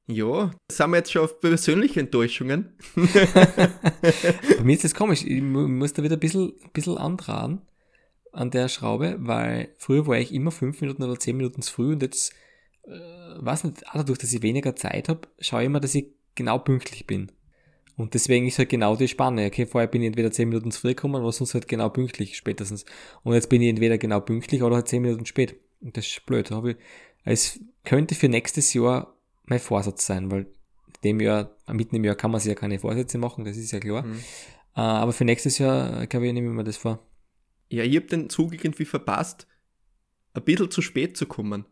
Ja, 0.06 0.52
sind 0.72 0.90
wir 0.90 0.96
jetzt 0.96 1.12
schon 1.12 1.22
auf 1.22 1.38
persönliche 1.38 2.00
Enttäuschungen. 2.00 2.72
Bei 2.96 4.62
mir 4.64 4.72
ist 4.72 4.84
das 4.84 4.94
komisch. 4.94 5.22
Ich 5.22 5.42
mu- 5.42 5.68
muss 5.68 5.92
da 5.92 6.02
wieder 6.02 6.16
ein 6.16 6.20
bisschen, 6.20 6.54
ein 6.62 6.70
bisschen 6.72 6.96
antragen 6.96 7.60
an 8.32 8.50
der 8.50 8.68
Schraube, 8.68 9.16
weil 9.18 9.74
früher 9.76 10.06
war 10.06 10.18
ich 10.18 10.32
immer 10.32 10.50
fünf 10.50 10.80
Minuten 10.80 11.02
oder 11.02 11.18
zehn 11.18 11.36
Minuten 11.36 11.60
zu 11.60 11.70
früh 11.74 11.92
und 11.92 12.02
jetzt, 12.02 12.32
äh, 12.84 12.90
weiß 13.44 13.64
nicht, 13.64 13.86
auch 13.88 13.92
dadurch, 13.96 14.18
dass 14.18 14.32
ich 14.32 14.40
weniger 14.42 14.74
Zeit 14.76 15.10
habe, 15.10 15.28
schaue 15.40 15.60
ich 15.60 15.66
immer, 15.66 15.80
dass 15.80 15.94
ich 15.94 16.06
genau 16.34 16.58
pünktlich 16.58 17.06
bin. 17.06 17.30
Und 17.96 18.14
deswegen 18.14 18.46
ist 18.46 18.58
halt 18.58 18.70
genau 18.70 18.96
die 18.96 19.08
Spanne. 19.08 19.46
Okay, 19.46 19.66
vorher 19.66 19.88
bin 19.88 20.00
ich 20.00 20.06
entweder 20.06 20.32
zehn 20.32 20.48
Minuten 20.48 20.70
zu 20.70 20.80
früh 20.80 20.88
gekommen 20.88 21.16
oder 21.22 21.32
sonst 21.32 21.52
halt 21.52 21.68
genau 21.68 21.90
pünktlich 21.90 22.36
spätestens. 22.38 22.86
Und 23.24 23.34
jetzt 23.34 23.50
bin 23.50 23.60
ich 23.60 23.68
entweder 23.68 23.98
genau 23.98 24.20
pünktlich 24.20 24.62
oder 24.62 24.76
halt 24.76 24.88
zehn 24.88 25.02
Minuten 25.02 25.26
spät. 25.26 25.56
Und 25.84 25.96
das 25.96 26.06
ist 26.06 26.26
blöd. 26.26 26.50
Ich, 26.50 26.76
es 27.24 27.60
könnte 27.84 28.14
für 28.14 28.28
nächstes 28.28 28.72
Jahr 28.74 29.16
mein 29.44 29.60
Vorsatz 29.60 30.06
sein, 30.06 30.30
weil 30.30 30.46
dem 31.04 31.20
Jahr, 31.20 31.54
mitten 31.70 31.96
im 31.96 32.04
Jahr 32.04 32.16
kann 32.16 32.30
man 32.30 32.40
sich 32.40 32.48
ja 32.48 32.54
keine 32.54 32.78
Vorsätze 32.78 33.18
machen, 33.18 33.44
das 33.44 33.56
ist 33.56 33.70
ja 33.72 33.78
klar. 33.80 34.02
Mhm. 34.04 34.18
Äh, 34.76 34.80
aber 34.80 35.12
für 35.12 35.24
nächstes 35.24 35.58
Jahr, 35.58 36.02
äh, 36.02 36.06
glaube 36.06 36.26
ich, 36.26 36.32
nehme 36.32 36.48
ich 36.48 36.54
mir 36.54 36.64
das 36.64 36.78
vor. 36.78 37.06
Ja, 37.68 37.84
ich 37.84 37.94
habe 37.96 38.06
den 38.06 38.30
Zug 38.30 38.52
irgendwie 38.54 38.84
verpasst, 38.86 39.46
ein 40.32 40.42
bisschen 40.42 40.70
zu 40.70 40.80
spät 40.82 41.16
zu 41.16 41.26
kommen. 41.26 41.66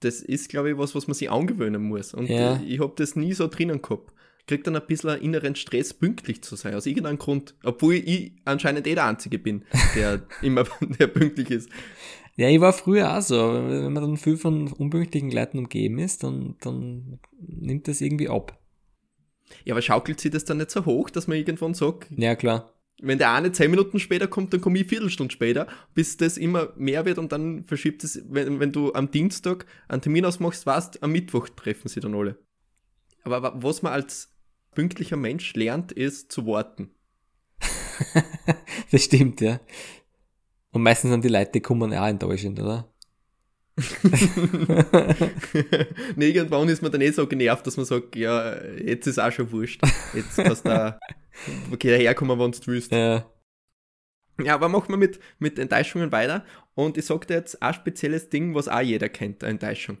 Das 0.00 0.20
ist, 0.20 0.48
glaube 0.48 0.70
ich, 0.70 0.78
was, 0.78 0.94
was 0.94 1.06
man 1.08 1.14
sich 1.14 1.30
angewöhnen 1.30 1.82
muss. 1.82 2.14
Und 2.14 2.28
Ja. 2.28 2.56
äh, 2.56 2.64
ich 2.64 2.80
habe 2.80 2.92
das 2.96 3.16
nie 3.16 3.32
so 3.32 3.48
drinnen 3.48 3.82
gehabt. 3.82 4.12
Krieg 4.46 4.64
dann 4.64 4.76
ein 4.76 4.86
bisschen 4.86 5.10
einen 5.10 5.22
inneren 5.22 5.56
Stress, 5.56 5.92
pünktlich 5.92 6.42
zu 6.42 6.56
sein, 6.56 6.74
aus 6.74 6.86
irgendeinem 6.86 7.18
Grund. 7.18 7.54
Obwohl 7.64 7.94
ich 7.94 8.32
anscheinend 8.44 8.86
eh 8.86 8.94
der 8.94 9.04
Einzige 9.06 9.38
bin, 9.38 9.64
der 9.94 10.22
immer 10.42 10.64
der 10.80 11.08
pünktlich 11.08 11.50
ist. 11.50 11.70
Ja, 12.38 12.48
ich 12.48 12.60
war 12.60 12.72
früher 12.72 13.16
auch 13.16 13.20
so. 13.20 13.36
Wenn 13.52 13.92
man 13.92 14.02
dann 14.02 14.16
viel 14.16 14.36
von 14.36 14.68
unpünktlichen 14.72 15.30
Leuten 15.32 15.58
umgeben 15.58 15.98
ist, 15.98 16.22
dann, 16.22 16.54
dann 16.60 17.18
nimmt 17.40 17.88
das 17.88 18.00
irgendwie 18.00 18.28
ab. 18.28 18.58
Ja, 19.64 19.74
aber 19.74 19.82
schaukelt 19.82 20.20
sich 20.20 20.30
das 20.30 20.44
dann 20.44 20.58
nicht 20.58 20.70
so 20.70 20.84
hoch, 20.86 21.10
dass 21.10 21.26
man 21.26 21.36
irgendwann 21.36 21.74
sagt, 21.74 22.06
Ja, 22.16 22.36
klar. 22.36 22.72
wenn 23.02 23.18
der 23.18 23.32
eine 23.32 23.50
zehn 23.50 23.70
Minuten 23.72 23.98
später 23.98 24.28
kommt, 24.28 24.52
dann 24.52 24.60
komme 24.60 24.78
ich 24.78 24.86
Viertelstunde 24.86 25.32
später, 25.32 25.66
bis 25.94 26.16
das 26.16 26.36
immer 26.38 26.72
mehr 26.76 27.04
wird 27.06 27.18
und 27.18 27.32
dann 27.32 27.64
verschiebt 27.64 28.04
es, 28.04 28.22
wenn, 28.28 28.60
wenn 28.60 28.70
du 28.70 28.92
am 28.94 29.10
Dienstag 29.10 29.66
einen 29.88 30.00
Termin 30.02 30.24
ausmachst, 30.24 30.64
weißt, 30.64 31.02
am 31.02 31.10
Mittwoch 31.10 31.48
treffen 31.48 31.88
sie 31.88 31.98
dann 32.00 32.14
alle. 32.14 32.38
Aber 33.24 33.42
wa- 33.42 33.54
was 33.56 33.82
man 33.82 33.92
als 33.94 34.32
pünktlicher 34.76 35.16
Mensch 35.16 35.54
lernt, 35.54 35.90
ist 35.90 36.30
zu 36.30 36.46
warten. 36.46 36.90
das 38.92 39.04
stimmt, 39.04 39.40
ja. 39.40 39.58
Und 40.72 40.82
meistens 40.82 41.10
sind 41.10 41.24
die 41.24 41.28
Leute, 41.28 41.52
die 41.52 41.60
kommen 41.60 41.94
auch 41.94 42.06
enttäuschend, 42.06 42.60
oder? 42.60 42.92
nee, 46.16 46.30
irgendwann 46.30 46.68
ist 46.68 46.82
man 46.82 46.90
dann 46.90 47.00
eh 47.00 47.10
so 47.10 47.26
genervt, 47.26 47.66
dass 47.66 47.76
man 47.76 47.86
sagt, 47.86 48.16
ja, 48.16 48.60
jetzt 48.76 49.06
ist 49.06 49.18
auch 49.18 49.30
schon 49.30 49.52
wurscht. 49.52 49.80
Jetzt 50.14 50.36
kannst 50.36 50.64
du 50.64 50.70
da 50.70 50.98
okay, 51.70 51.90
daherkommen, 51.90 52.38
wenn 52.38 52.50
du 52.50 52.58
willst. 52.66 52.90
Ja. 52.92 53.30
Ja, 54.42 54.54
aber 54.54 54.68
machen 54.68 54.90
wir 54.90 54.96
mit, 54.96 55.18
mit 55.38 55.58
Enttäuschungen 55.58 56.12
weiter. 56.12 56.44
Und 56.74 56.96
ich 56.96 57.06
sag 57.06 57.26
dir 57.26 57.34
jetzt 57.34 57.60
ein 57.62 57.74
spezielles 57.74 58.28
Ding, 58.28 58.54
was 58.54 58.68
auch 58.68 58.80
jeder 58.80 59.08
kennt, 59.08 59.42
eine 59.42 59.52
Enttäuschung. 59.52 59.98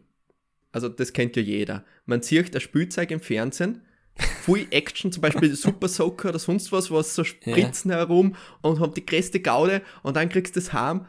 Also 0.70 0.88
das 0.88 1.12
kennt 1.12 1.36
ja 1.36 1.42
jeder. 1.42 1.84
Man 2.04 2.22
sieht 2.22 2.54
ein 2.54 2.60
Spielzeug 2.60 3.10
im 3.10 3.20
Fernsehen, 3.20 3.82
viel 4.18 4.66
Action, 4.70 5.12
zum 5.12 5.20
Beispiel 5.20 5.54
Super 5.56 5.88
Soaker 5.88 6.30
oder 6.30 6.38
sonst 6.38 6.72
was, 6.72 6.90
was 6.90 7.14
so 7.14 7.24
spritzen 7.24 7.90
herum 7.90 8.34
und 8.62 8.80
haben 8.80 8.94
die 8.94 9.06
größte 9.06 9.40
Gaude 9.40 9.82
und 10.02 10.16
dann 10.16 10.28
kriegst 10.28 10.56
du 10.56 10.60
das 10.60 10.72
heim 10.72 11.06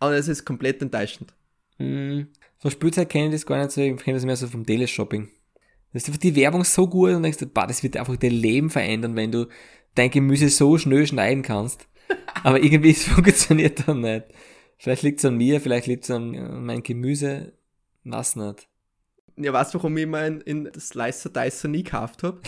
und 0.00 0.12
es 0.12 0.28
ist 0.28 0.44
komplett 0.44 0.82
enttäuschend. 0.82 1.34
Hm. 1.78 2.28
Von 2.58 2.70
Spielzeug 2.70 3.08
kenne 3.08 3.26
ich 3.26 3.32
das 3.32 3.46
gar 3.46 3.58
nicht 3.58 3.72
so, 3.72 3.80
ich 3.80 3.96
kenne 3.96 4.16
das 4.16 4.24
mehr 4.24 4.36
so 4.36 4.46
vom 4.46 4.64
Teleshopping. 4.64 5.28
Das 5.92 6.04
ist 6.04 6.08
einfach 6.08 6.20
die 6.20 6.36
Werbung 6.36 6.64
so 6.64 6.86
gut 6.86 7.10
und 7.10 7.22
denkst, 7.22 7.38
bah, 7.52 7.66
das 7.66 7.82
wird 7.82 7.96
einfach 7.96 8.16
dein 8.16 8.30
Leben 8.30 8.70
verändern, 8.70 9.16
wenn 9.16 9.32
du 9.32 9.46
dein 9.94 10.10
Gemüse 10.10 10.48
so 10.48 10.78
schnell 10.78 11.06
schneiden 11.06 11.42
kannst. 11.42 11.86
Aber 12.44 12.62
irgendwie 12.62 12.90
es 12.90 13.04
funktioniert 13.04 13.86
dann 13.86 14.00
nicht. 14.00 14.24
Vielleicht 14.78 15.02
liegt 15.02 15.18
es 15.18 15.24
an 15.24 15.36
mir, 15.36 15.60
vielleicht 15.60 15.86
liegt 15.86 16.04
es 16.04 16.10
an 16.10 16.34
an 16.36 16.64
mein 16.64 16.82
Gemüse. 16.82 17.52
Was 18.04 18.36
nicht. 18.36 18.68
Ja, 19.36 19.52
weißt 19.52 19.74
du, 19.74 19.78
warum 19.78 19.96
ich 19.96 20.06
meinen 20.06 20.40
in 20.40 20.64
das 20.72 20.88
Slicer 20.88 21.30
Dicer 21.30 21.68
nie 21.68 21.82
gekauft 21.82 22.22
habe? 22.22 22.40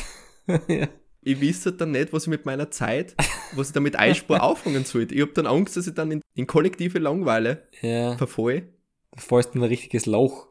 ja. 0.68 0.88
Ich 1.26 1.40
wisse 1.40 1.72
dann 1.72 1.92
nicht, 1.92 2.12
was 2.12 2.24
ich 2.24 2.28
mit 2.28 2.44
meiner 2.44 2.70
Zeit, 2.70 3.14
was 3.52 3.68
ich 3.68 3.72
da 3.72 3.80
mit 3.80 3.96
Einspur 3.96 4.42
auffangen 4.42 4.84
sollte. 4.84 5.14
Ich 5.14 5.22
habe 5.22 5.32
dann 5.32 5.46
Angst, 5.46 5.76
dass 5.76 5.86
ich 5.86 5.94
dann 5.94 6.10
in, 6.10 6.20
in 6.34 6.46
kollektive 6.46 6.98
Langeweile 6.98 7.66
ja. 7.80 8.16
verfalle. 8.16 8.68
Du 9.12 9.36
in 9.38 9.44
ein 9.54 9.62
richtiges 9.62 10.06
Loch. 10.06 10.48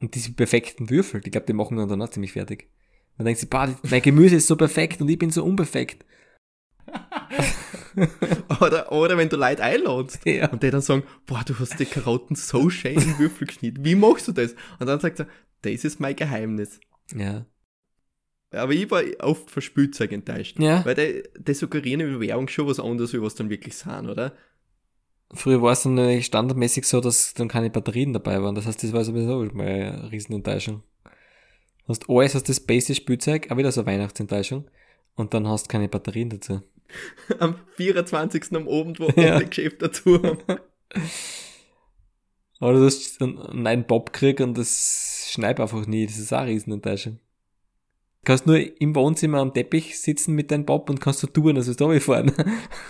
Und 0.00 0.14
diese 0.14 0.32
perfekten 0.32 0.90
Würfel, 0.90 1.20
ich 1.24 1.30
glaube, 1.30 1.46
die 1.46 1.52
machen 1.52 1.76
dann 1.76 2.02
auch 2.02 2.08
ziemlich 2.08 2.32
fertig. 2.32 2.68
Dann 3.16 3.26
denkst 3.26 3.42
du, 3.42 3.46
bah, 3.48 3.74
mein 3.82 4.02
Gemüse 4.02 4.36
ist 4.36 4.46
so 4.46 4.56
perfekt 4.56 5.00
und 5.00 5.08
ich 5.08 5.18
bin 5.18 5.30
so 5.30 5.44
unperfekt. 5.44 6.04
Oder, 8.60 8.92
oder 8.92 9.16
wenn 9.16 9.28
du 9.28 9.36
Leute 9.36 9.62
einladest 9.62 10.24
Ja. 10.24 10.50
und 10.50 10.62
die 10.62 10.70
dann 10.70 10.80
sagen, 10.80 11.02
boah, 11.26 11.42
du 11.44 11.58
hast 11.58 11.78
die 11.78 11.86
Karotten 11.86 12.36
so 12.36 12.70
schön 12.70 12.94
in 12.94 13.18
Würfel 13.18 13.46
geschnitten. 13.46 13.84
Wie 13.84 13.94
machst 13.94 14.28
du 14.28 14.32
das? 14.32 14.54
Und 14.78 14.86
dann 14.86 15.00
sagt 15.00 15.20
er, 15.20 15.26
das 15.62 15.84
ist 15.84 16.00
mein 16.00 16.16
Geheimnis. 16.16 16.80
Ja. 17.14 17.46
Aber 18.52 18.72
ich 18.72 18.90
war 18.90 19.02
oft 19.20 19.50
von 19.50 19.62
Spielzeug 19.62 20.12
enttäuscht. 20.12 20.58
Ja. 20.58 20.84
Weil 20.84 20.94
die, 20.94 21.22
die 21.38 21.54
suggerieren 21.54 22.00
in 22.00 22.20
Werbung 22.20 22.48
schon 22.48 22.66
was 22.66 22.80
anderes, 22.80 23.12
wie 23.12 23.22
was 23.22 23.34
dann 23.34 23.50
wirklich 23.50 23.76
sind, 23.76 24.08
oder? 24.08 24.34
Früher 25.32 25.62
war 25.62 25.72
es 25.72 25.84
dann 25.84 25.94
nämlich 25.94 26.26
standardmäßig 26.26 26.84
so, 26.84 27.00
dass 27.00 27.34
dann 27.34 27.46
keine 27.48 27.70
Batterien 27.70 28.12
dabei 28.12 28.42
waren. 28.42 28.56
Das 28.56 28.66
heißt, 28.66 28.82
das 28.82 28.92
war 28.92 29.04
sowieso 29.04 29.44
mal 29.54 29.66
eine 29.66 30.10
Riesenenttäuschung. 30.10 30.82
Du 31.04 31.88
hast 31.88 32.08
alles 32.10 32.36
aus 32.36 32.42
das 32.42 32.60
Basic-Spielzeug, 32.60 33.50
auch 33.50 33.56
wieder 33.56 33.70
so 33.70 33.82
eine 33.82 33.90
Weihnachtsenttäuschung. 33.92 34.68
Und 35.14 35.34
dann 35.34 35.46
hast 35.46 35.64
du 35.66 35.68
keine 35.68 35.88
Batterien 35.88 36.30
dazu. 36.30 36.62
Am 37.38 37.56
24. 37.76 38.54
am 38.56 38.68
Abend, 38.68 39.00
wo 39.00 39.08
Ja. 39.20 39.34
alle 39.36 39.46
Geschäfte 39.46 39.88
dazu 39.88 40.22
haben. 40.22 40.38
Oder 42.60 42.74
du 42.78 42.84
hast 42.84 43.22
einen 43.22 43.38
einen 43.38 43.62
neuen 43.62 43.84
Bob 43.86 44.12
gekriegt 44.12 44.40
und 44.40 44.58
das 44.58 45.28
schneit 45.32 45.60
einfach 45.60 45.86
nie. 45.86 46.06
Das 46.06 46.18
ist 46.18 46.32
auch 46.32 46.38
eine 46.40 46.50
Riesenenttäuschung. 46.50 47.14
Du 48.22 48.24
kannst 48.24 48.46
nur 48.46 48.58
im 48.80 48.94
Wohnzimmer 48.94 49.38
am 49.38 49.54
Teppich 49.54 49.98
sitzen 49.98 50.34
mit 50.34 50.50
deinem 50.50 50.66
Bob 50.66 50.90
und 50.90 51.00
kannst 51.00 51.20
so 51.20 51.26
tun, 51.26 51.56
als 51.56 51.66
würdest 51.66 51.80
du 51.80 51.84
runterfahren. 51.84 52.32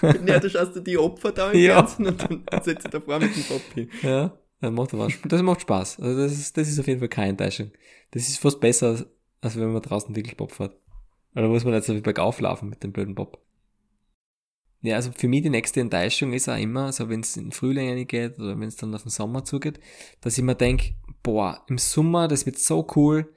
ja, 0.26 0.40
du 0.40 0.50
schaust 0.50 0.74
dir 0.74 0.80
die 0.80 0.98
Opfer 0.98 1.30
da 1.30 1.52
im 1.52 1.60
Ja. 1.60 1.86
Fernsehen 1.86 2.06
und 2.08 2.52
dann 2.52 2.62
setzt 2.64 2.84
du 2.86 2.88
da 2.90 3.00
vor 3.00 3.20
mit 3.20 3.36
dem 3.36 3.44
Bob 3.44 3.62
hin. 3.74 3.88
Ja, 4.02 4.36
das 4.60 4.72
macht 4.72 4.92
aber 4.92 5.06
Das 5.28 5.42
macht 5.42 5.60
Spaß. 5.60 6.00
Also 6.00 6.20
das 6.20 6.32
ist, 6.32 6.56
das 6.56 6.68
ist 6.68 6.80
auf 6.80 6.88
jeden 6.88 6.98
Fall 6.98 7.08
keine 7.08 7.28
Enttäuschung. 7.30 7.70
Das 8.10 8.26
ist 8.26 8.38
fast 8.40 8.58
besser, 8.58 8.88
als, 8.88 9.06
als 9.40 9.56
wenn 9.56 9.72
man 9.72 9.82
draußen 9.82 10.16
wirklich 10.16 10.36
Bob 10.36 10.50
fährt. 10.50 10.76
Oder 11.36 11.46
muss 11.46 11.62
man 11.62 11.74
jetzt 11.74 11.86
so 11.86 11.94
wie 11.94 12.00
bergauf 12.00 12.40
laufen 12.40 12.68
mit 12.68 12.82
dem 12.82 12.90
blöden 12.90 13.14
Bob. 13.14 13.38
Ja, 14.82 14.96
also 14.96 15.12
für 15.12 15.28
mich 15.28 15.42
die 15.42 15.50
nächste 15.50 15.80
Enttäuschung 15.80 16.32
ist 16.32 16.48
auch 16.48 16.56
immer, 16.56 16.92
so 16.92 17.08
wenn 17.08 17.20
es 17.20 17.36
in 17.36 17.46
den 17.46 17.52
Frühling 17.52 17.90
reingeht 17.90 18.38
oder 18.38 18.58
wenn 18.58 18.68
es 18.68 18.76
dann 18.76 18.94
auf 18.94 19.02
den 19.02 19.10
Sommer 19.10 19.44
zugeht, 19.44 19.78
dass 20.22 20.38
ich 20.38 20.44
mir 20.44 20.54
denk, 20.54 20.94
boah, 21.22 21.62
im 21.68 21.76
Sommer, 21.76 22.28
das 22.28 22.46
wird 22.46 22.58
so 22.58 22.86
cool, 22.96 23.30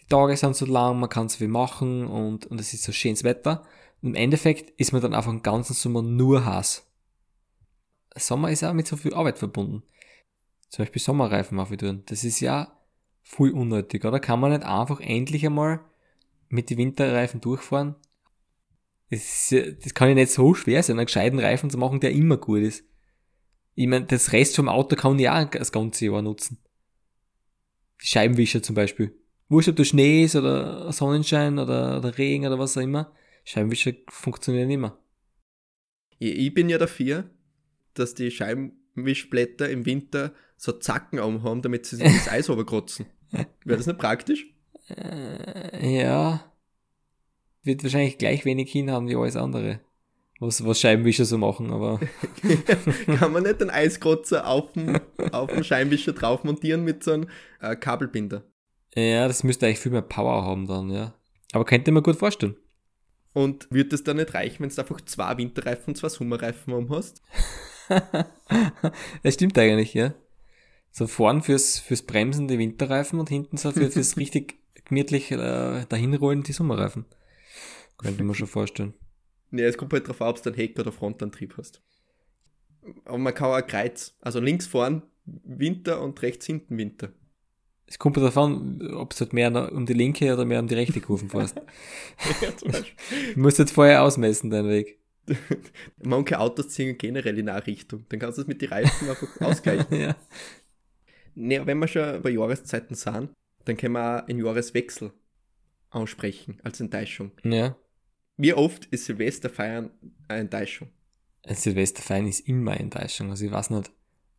die 0.00 0.06
Tage 0.06 0.36
sind 0.36 0.56
so 0.56 0.64
lang, 0.64 0.98
man 0.98 1.10
kann 1.10 1.28
so 1.28 1.38
viel 1.38 1.48
machen 1.48 2.06
und, 2.06 2.46
und 2.46 2.60
es 2.60 2.72
ist 2.72 2.84
so 2.84 2.92
schönes 2.92 3.24
Wetter. 3.24 3.64
Und 4.00 4.10
im 4.10 4.14
Endeffekt 4.14 4.70
ist 4.80 4.92
man 4.92 5.02
dann 5.02 5.14
einfach 5.14 5.32
den 5.32 5.42
ganzen 5.42 5.74
Sommer 5.74 6.02
nur 6.02 6.44
Hass. 6.46 6.86
Sommer 8.16 8.50
ist 8.50 8.64
auch 8.64 8.72
mit 8.72 8.86
so 8.86 8.96
viel 8.96 9.12
Arbeit 9.12 9.38
verbunden 9.38 9.82
zum 10.68 10.84
Beispiel 10.84 11.02
Sommerreifen 11.02 11.58
auftun. 11.58 12.02
Das 12.06 12.24
ist 12.24 12.40
ja 12.40 12.72
voll 13.22 13.50
unnötig, 13.50 14.04
oder? 14.04 14.20
Kann 14.20 14.40
man 14.40 14.52
nicht 14.52 14.64
einfach 14.64 15.00
endlich 15.00 15.46
einmal 15.46 15.80
mit 16.48 16.70
den 16.70 16.78
Winterreifen 16.78 17.40
durchfahren? 17.40 17.96
Das, 19.10 19.52
ist, 19.52 19.84
das 19.84 19.94
kann 19.94 20.08
ja 20.08 20.14
nicht 20.14 20.32
so 20.32 20.54
schwer 20.54 20.82
sein, 20.82 20.98
einen 20.98 21.06
gescheiten 21.06 21.38
Reifen 21.38 21.70
zu 21.70 21.78
machen, 21.78 22.00
der 22.00 22.12
immer 22.12 22.36
gut 22.36 22.62
ist. 22.62 22.84
Ich 23.74 23.86
meine, 23.86 24.06
das 24.06 24.32
Rest 24.32 24.56
vom 24.56 24.68
Auto 24.68 24.96
kann 24.96 25.18
ich 25.18 25.28
auch 25.28 25.44
das 25.50 25.70
ganze 25.70 26.06
Jahr 26.06 26.22
nutzen. 26.22 26.58
Die 28.02 28.06
Scheibenwischer 28.06 28.62
zum 28.62 28.74
Beispiel. 28.74 29.16
Wurscht, 29.48 29.68
ob 29.68 29.76
da 29.76 29.84
Schnee 29.84 30.24
ist 30.24 30.34
oder 30.34 30.92
Sonnenschein 30.92 31.58
oder, 31.58 31.98
oder 31.98 32.18
Regen 32.18 32.46
oder 32.46 32.58
was 32.58 32.76
auch 32.76 32.82
immer. 32.82 33.12
Scheibenwischer 33.44 33.92
funktionieren 34.08 34.70
immer. 34.70 34.98
Ich, 36.18 36.36
ich 36.36 36.54
bin 36.54 36.68
ja 36.68 36.78
dafür, 36.78 37.30
dass 37.94 38.14
die 38.14 38.30
Scheibenwischblätter 38.30 39.68
im 39.68 39.86
Winter 39.86 40.34
so 40.56 40.72
Zacken 40.72 41.20
haben, 41.20 41.62
damit 41.62 41.86
sie 41.86 41.96
sich 41.96 42.06
das 42.06 42.28
Eis 42.30 42.48
runterkratzen. 42.48 43.06
Wäre 43.64 43.76
das 43.76 43.86
nicht 43.86 43.98
praktisch? 43.98 44.46
Äh, 44.88 46.02
ja. 46.02 46.52
Wird 47.66 47.82
wahrscheinlich 47.82 48.16
gleich 48.16 48.44
wenig 48.44 48.70
hinhaben 48.70 49.08
wie 49.08 49.16
alles 49.16 49.36
andere. 49.36 49.80
Was, 50.38 50.64
was 50.64 50.80
Scheibenwischer 50.80 51.24
so 51.24 51.38
machen, 51.38 51.72
aber 51.72 51.98
Kann 53.18 53.32
man 53.32 53.42
nicht 53.42 53.60
den 53.60 53.70
Eiskratzer 53.70 54.46
auf 54.46 54.72
dem, 54.72 55.00
auf 55.32 55.50
dem 55.50 55.64
Scheinwischer 55.64 56.12
drauf 56.12 56.44
montieren 56.44 56.84
mit 56.84 57.02
so 57.02 57.12
einem 57.12 57.28
äh, 57.60 57.74
Kabelbinder? 57.74 58.44
ja, 58.94 59.26
das 59.28 59.44
müsste 59.44 59.66
eigentlich 59.66 59.80
viel 59.80 59.92
mehr 59.92 60.02
Power 60.02 60.44
haben 60.44 60.66
dann, 60.66 60.90
ja. 60.90 61.14
Aber 61.52 61.64
könnte 61.64 61.90
mir 61.90 62.02
gut 62.02 62.16
vorstellen. 62.16 62.56
Und 63.32 63.66
wird 63.70 63.92
es 63.92 64.04
dann 64.04 64.16
nicht 64.16 64.32
reichen, 64.32 64.62
wenn 64.62 64.70
du 64.70 64.80
einfach 64.80 65.00
zwei 65.02 65.36
Winterreifen 65.36 65.88
und 65.88 65.96
zwei 65.96 66.08
Sommerreifen 66.08 66.72
um 66.72 66.88
hast? 66.90 67.22
das 69.22 69.34
stimmt 69.34 69.58
eigentlich, 69.58 69.92
ja. 69.92 70.14
So 70.90 71.06
vorn 71.06 71.42
fürs, 71.42 71.78
fürs 71.78 72.02
Bremsen 72.02 72.48
die 72.48 72.58
Winterreifen 72.58 73.20
und 73.20 73.28
hinten 73.28 73.56
so 73.56 73.72
für, 73.72 73.90
fürs 73.90 74.16
richtig 74.16 74.54
gemütlich 74.86 75.30
äh, 75.32 75.84
dahinrollen 75.88 76.42
die 76.42 76.52
Sommerreifen. 76.52 77.04
Könnte 77.98 78.24
mir 78.24 78.34
schon 78.34 78.46
vorstellen. 78.46 78.94
Nee, 79.52 79.62
es 79.62 79.78
kommt 79.78 79.92
halt 79.92 80.08
drauf 80.08 80.20
an, 80.20 80.30
ob 80.30 80.42
du 80.42 80.50
einen 80.50 80.58
Heck- 80.58 80.76
oder 80.76 80.90
Frontantrieb 80.90 81.56
hast. 81.56 81.80
Aber 83.04 83.16
man 83.16 83.32
kann 83.32 83.48
auch 83.48 83.64
Kreuz, 83.64 84.16
also 84.20 84.40
links 84.40 84.66
vorn 84.66 85.02
Winter 85.24 86.02
und 86.02 86.20
rechts 86.20 86.46
hinten 86.46 86.76
Winter. 86.76 87.12
Es 87.86 87.98
kommt 87.98 88.16
darauf 88.16 88.36
an, 88.36 88.82
ob 88.94 89.14
du 89.14 89.20
halt 89.20 89.32
mehr 89.32 89.72
um 89.72 89.86
die 89.86 89.92
linke 89.92 90.32
oder 90.32 90.44
mehr 90.44 90.58
um 90.58 90.66
die 90.66 90.74
rechte 90.74 91.00
Kurven 91.00 91.30
fährst. 91.30 91.56
ja, 92.42 92.56
zum 92.56 92.72
Beispiel. 92.72 93.34
Du 93.34 93.40
musst 93.40 93.60
jetzt 93.60 93.70
vorher 93.70 94.02
ausmessen, 94.02 94.50
deinen 94.50 94.68
Weg. 94.68 94.98
Manche 96.02 96.40
Autos 96.40 96.68
ziehen 96.70 96.98
generell 96.98 97.38
in 97.38 97.48
eine 97.48 97.64
Richtung. 97.66 98.04
Dann 98.08 98.18
kannst 98.18 98.38
du 98.38 98.42
es 98.42 98.48
mit 98.48 98.60
den 98.60 98.68
Reifen 98.68 99.08
einfach 99.08 99.40
ausgleichen. 99.40 100.00
ja. 100.00 100.16
Nee, 101.34 101.60
wenn 101.64 101.78
wir 101.78 101.88
schon 101.88 102.22
bei 102.22 102.30
Jahreszeiten 102.30 102.94
sind, 102.96 103.30
dann 103.64 103.76
können 103.76 103.94
wir 103.94 104.22
auch 104.24 104.28
einen 104.28 104.44
Jahreswechsel 104.44 105.12
ansprechen 105.90 106.58
als 106.64 106.80
Enttäuschung. 106.80 107.32
Ja. 107.44 107.76
Wie 108.36 108.52
oft 108.52 108.86
ist 108.86 109.06
Silvesterfeiern 109.06 109.90
eine 110.28 110.40
Enttäuschung? 110.40 110.88
Ein 111.44 111.54
Silvesterfeiern 111.54 112.26
ist 112.26 112.40
immer 112.40 112.72
eine 112.72 112.80
Enttäuschung. 112.80 113.30
Also 113.30 113.46
ich 113.46 113.52
weiß 113.52 113.70
nicht, 113.70 113.90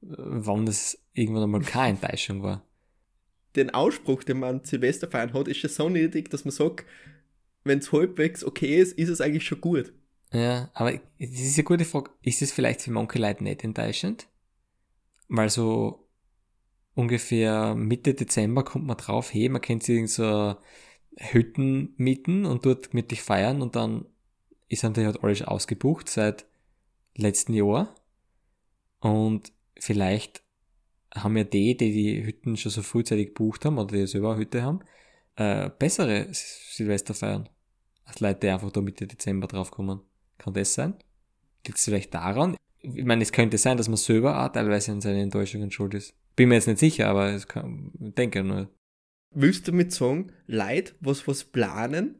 wann 0.01 0.65
das 0.65 0.99
irgendwann 1.13 1.43
einmal 1.43 1.61
keine 1.61 1.99
Enttäuschung 1.99 2.43
war. 2.43 2.63
Den 3.55 3.71
Ausspruch, 3.71 4.23
den 4.23 4.39
man 4.39 4.57
an 4.57 4.65
Silvesterfeiern 4.65 5.33
hat, 5.33 5.47
ist 5.47 5.57
schon 5.57 5.69
so 5.69 5.89
niedrig, 5.89 6.29
dass 6.29 6.45
man 6.45 6.51
sagt, 6.51 6.85
wenn 7.63 7.79
es 7.79 7.91
halbwegs 7.91 8.43
okay 8.43 8.79
ist, 8.79 8.93
ist 8.93 9.09
es 9.09 9.21
eigentlich 9.21 9.45
schon 9.45 9.61
gut. 9.61 9.93
Ja, 10.31 10.69
aber 10.73 10.91
das 10.93 11.29
ist 11.29 11.57
eine 11.57 11.63
gute 11.63 11.85
Frage. 11.85 12.11
Ist 12.21 12.41
es 12.41 12.51
vielleicht 12.51 12.81
für 12.81 12.91
manche 12.91 13.17
Leute 13.17 13.43
nicht 13.43 13.63
enttäuschend? 13.63 14.27
Weil 15.27 15.49
so 15.49 16.07
ungefähr 16.93 17.75
Mitte 17.75 18.13
Dezember 18.13 18.63
kommt 18.63 18.85
man 18.85 18.97
drauf, 18.97 19.33
hey, 19.33 19.49
man 19.49 19.61
kennt 19.61 19.83
sich 19.83 20.11
so 20.11 20.55
Hütten 21.17 21.93
mieten 21.97 22.45
und 22.45 22.65
dort 22.65 22.91
gemütlich 22.91 23.21
feiern 23.21 23.61
und 23.61 23.75
dann 23.75 24.05
ist 24.69 24.83
natürlich 24.83 25.07
halt 25.07 25.23
alles 25.23 25.41
ausgebucht 25.41 26.09
seit 26.09 26.45
letzten 27.15 27.53
Jahr. 27.53 27.95
Und 28.99 29.51
vielleicht 29.79 30.43
haben 31.13 31.37
ja 31.37 31.43
die, 31.43 31.75
die 31.75 31.91
die 31.91 32.25
Hütten 32.25 32.57
schon 32.57 32.71
so 32.71 32.81
frühzeitig 32.81 33.27
gebucht 33.27 33.65
haben 33.65 33.77
oder 33.77 33.97
die 33.97 34.07
selber 34.07 34.31
eine 34.31 34.39
Hütte 34.39 34.61
haben, 34.61 34.81
äh, 35.35 35.69
bessere 35.69 36.27
Silvester 36.31 37.13
feiern. 37.13 37.49
Als 38.05 38.19
Leute, 38.19 38.41
die 38.41 38.49
einfach 38.49 38.71
da 38.71 38.81
Mitte 38.81 39.07
Dezember 39.07 39.47
draufkommen. 39.47 40.01
Kann 40.37 40.53
das 40.53 40.73
sein? 40.73 40.95
Liegt 41.65 41.77
es 41.77 41.85
vielleicht 41.85 42.13
daran? 42.13 42.55
Ich 42.79 43.03
meine, 43.03 43.23
es 43.23 43.31
könnte 43.31 43.57
sein, 43.57 43.77
dass 43.77 43.89
man 43.89 43.97
selber 43.97 44.43
auch 44.43 44.51
teilweise 44.51 44.91
an 44.91 45.01
seinen 45.01 45.19
Enttäuschungen 45.19 45.71
schuld 45.71 45.93
ist. 45.93 46.13
Bin 46.35 46.49
mir 46.49 46.55
jetzt 46.55 46.67
nicht 46.67 46.79
sicher, 46.79 47.09
aber 47.09 47.35
ich 47.35 47.45
denke 47.99 48.43
nur. 48.43 48.69
Willst 49.31 49.67
du 49.67 49.71
damit 49.71 49.91
sagen, 49.91 50.31
Leute, 50.47 50.93
was 50.99 51.27
was 51.27 51.43
planen, 51.43 52.15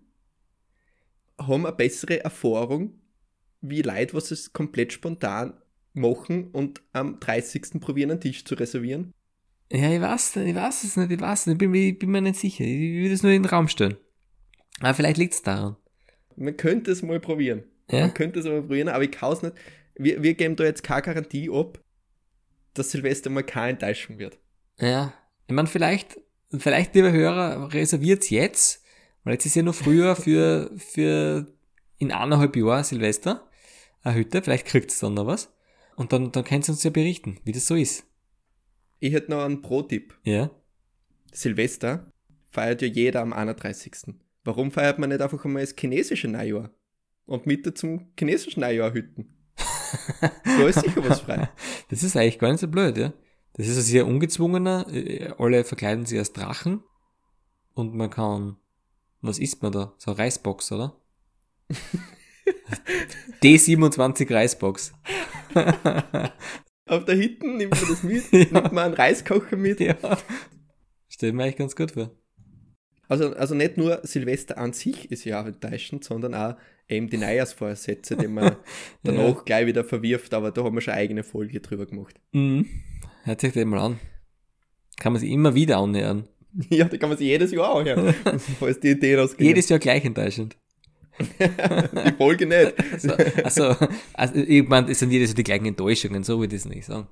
haben 1.40 1.66
eine 1.66 1.76
bessere 1.76 2.24
Erfahrung, 2.24 3.00
wie 3.62 3.82
Leute, 3.82 4.14
was 4.14 4.32
es 4.32 4.54
komplett 4.54 4.94
spontan 4.94 5.54
machen 5.94 6.50
und 6.52 6.82
am 6.94 7.20
30. 7.20 7.80
probieren, 7.80 8.12
einen 8.12 8.22
Tisch 8.22 8.46
zu 8.46 8.56
reservieren? 8.56 9.14
Ja, 9.72 9.92
ich 9.92 10.02
weiß, 10.02 10.38
ich 10.38 10.56
weiß 10.56 10.84
es 10.84 10.96
nicht, 10.96 11.12
ich 11.12 11.20
weiß 11.20 11.42
es 11.42 11.46
nicht, 11.48 11.62
ich 11.62 11.72
bin, 11.72 11.74
ich 11.74 12.00
bin 12.00 12.12
mir 12.12 12.22
nicht 12.22 12.40
sicher. 12.40 12.64
Ich 12.64 13.04
würde 13.04 13.14
es 13.14 13.24
nur 13.24 13.32
in 13.32 13.44
den 13.44 13.50
Raum 13.50 13.68
stellen. 13.68 13.98
Aber 14.80 14.94
vielleicht 14.94 15.18
liegt 15.18 15.34
es 15.34 15.42
daran. 15.42 15.76
Man 16.36 16.56
könnte 16.56 16.92
es 16.92 17.02
mal 17.02 17.20
probieren. 17.20 17.64
Ja? 17.90 18.02
Man 18.02 18.14
könnte 18.14 18.40
es 18.40 18.46
mal 18.46 18.62
probieren, 18.62 18.90
aber 18.90 19.04
ich 19.04 19.12
kann 19.12 19.34
es 19.34 19.42
nicht. 19.42 19.56
Wir, 19.96 20.22
wir 20.22 20.36
geben 20.36 20.56
da 20.56 20.64
jetzt 20.64 20.84
keine 20.84 21.02
Garantie 21.02 21.50
ab, 21.50 21.80
dass 22.76 22.92
Silvester 22.92 23.30
mal 23.30 23.44
keine 23.44 23.72
Enttäuschung 23.72 24.20
wird. 24.20 24.38
Ja. 24.80 25.14
Ich 25.48 25.54
meine, 25.54 25.68
vielleicht, 25.68 26.20
vielleicht, 26.52 26.96
liebe 26.96 27.12
Hörer, 27.12 27.74
reserviert's 27.74 28.30
jetzt, 28.30 28.84
weil 29.24 29.34
jetzt 29.34 29.46
ist 29.46 29.56
ja 29.56 29.64
noch 29.64 29.76
früher 29.76 30.16
für, 30.16 30.72
für 30.78 31.48
in 31.98 32.12
eineinhalb 32.12 32.56
Jahren 32.56 32.84
Silvester 32.84 33.48
eine 34.04 34.16
Hütte, 34.16 34.42
vielleicht 34.42 34.66
kriegt's 34.66 35.00
dann 35.00 35.16
noch 35.16 35.28
was. 35.28 35.54
Und 35.96 36.14
dann, 36.14 36.32
dann 36.32 36.44
könnt 36.44 36.68
ihr 36.68 36.72
uns 36.72 36.84
ja 36.84 36.92
berichten, 36.92 37.40
wie 37.44 37.52
das 37.52 37.68
so 37.68 37.76
ist. 37.76 38.06
Ich 39.00 39.14
hätte 39.14 39.32
noch 39.32 39.44
einen 39.44 39.62
Pro-Tipp. 39.62 40.18
Ja? 40.24 40.52
Silvester 41.32 42.12
feiert 42.50 42.82
ja 42.82 42.88
jeder 42.88 43.22
am 43.22 43.34
31. 43.34 44.16
Warum 44.44 44.72
feiert 44.72 45.00
man 45.00 45.10
nicht 45.10 45.22
einfach 45.22 45.44
einmal 45.44 45.64
das 45.64 45.76
chinesische 45.78 46.28
Neujahr? 46.28 46.72
Und 47.26 47.46
Mitte 47.46 47.74
zum 47.74 48.12
chinesischen 48.18 48.62
Neujahr 48.62 48.94
hütten? 48.94 49.34
da 50.22 50.68
ist 50.68 50.82
sicher 50.82 51.04
was 51.08 51.22
frei. 51.22 51.50
Das 51.90 52.04
ist 52.04 52.16
eigentlich 52.16 52.40
gar 52.40 52.52
nicht 52.52 52.62
so 52.62 52.68
blöd, 52.68 52.98
ja. 52.98 53.14
Das 53.58 53.68
ist 53.68 53.78
ein 53.78 53.84
sehr 53.84 54.06
ungezwungener, 54.08 54.86
äh, 54.92 55.34
alle 55.38 55.64
verkleiden 55.64 56.06
sich 56.06 56.20
als 56.20 56.32
Drachen 56.34 56.84
und 57.74 57.96
man 57.96 58.10
kann, 58.10 58.58
was 59.22 59.40
isst 59.40 59.64
man 59.64 59.72
da? 59.72 59.94
So 59.98 60.12
eine 60.12 60.20
Reisbox, 60.20 60.72
oder? 60.72 60.96
D27 63.42 64.34
Reisbox. 64.34 64.94
Auf 66.86 67.06
der 67.06 67.16
Hütten 67.18 67.58
nimmt 67.58 67.74
man 67.80 67.90
das 67.90 68.04
mit, 68.04 68.24
Ja. 68.32 68.40
nimmt 68.62 68.72
man 68.74 68.86
einen 68.86 68.94
Reiskocher 68.94 69.58
mit. 69.58 69.80
ja. 69.80 69.96
Stell 71.10 71.34
mir 71.34 71.44
eigentlich 71.44 71.58
ganz 71.58 71.76
gut 71.76 71.92
vor. 71.92 72.12
Also, 73.10 73.34
also 73.36 73.56
nicht 73.56 73.78
nur 73.78 74.02
Silvester 74.04 74.58
an 74.58 74.74
sich 74.74 75.10
ist 75.12 75.24
ja 75.26 75.42
auch 75.42 75.46
enttäuschend, 75.46 76.04
sondern 76.04 76.34
auch 76.36 76.56
eben 76.90 77.10
die 77.10 77.18
Neujahrsvorsätze, 77.18 78.18
die 78.18 78.28
man 78.28 78.56
danach 79.04 79.46
gleich 79.46 79.66
wieder 79.66 79.84
verwirft, 79.84 80.34
aber 80.34 80.52
da 80.52 80.64
haben 80.64 80.76
wir 80.76 80.82
schon 80.82 80.94
eine 80.94 81.02
eigene 81.02 81.24
Folge 81.24 81.60
drüber 81.62 81.86
gemacht. 81.86 82.20
Mhm. 82.34 82.68
Hört 83.28 83.42
sich 83.42 83.52
das 83.52 83.66
mal 83.66 83.80
an. 83.80 84.00
Kann 84.96 85.12
man 85.12 85.20
sich 85.20 85.30
immer 85.30 85.54
wieder 85.54 85.78
annähern. 85.78 86.28
Ja, 86.70 86.86
da 86.86 86.98
kann 86.98 87.10
man 87.10 87.18
sich 87.20 87.28
jedes 87.28 87.52
Jahr 87.52 87.76
anhören, 87.76 88.16
falls 88.60 88.80
die 88.80 88.92
Idee 88.92 89.16
rausgehen. 89.16 89.48
Jedes 89.48 89.70
Jahr 89.70 89.78
gleich 89.78 90.04
enttäuschend. 90.06 90.58
Die 91.20 92.14
Folge 92.18 92.48
nicht. 92.48 92.74
Also, 92.94 93.14
also, 93.44 93.88
also 94.14 94.36
ich 94.36 94.68
meine, 94.68 94.90
es 94.90 94.98
sind 94.98 95.12
jedes 95.12 95.32
Jahr 95.32 95.36
die 95.36 95.44
gleichen 95.44 95.66
Enttäuschungen, 95.66 96.24
so 96.24 96.40
würde 96.40 96.56
ich 96.56 96.62
es 96.62 96.68
nicht 96.68 96.86
sagen. 96.86 97.08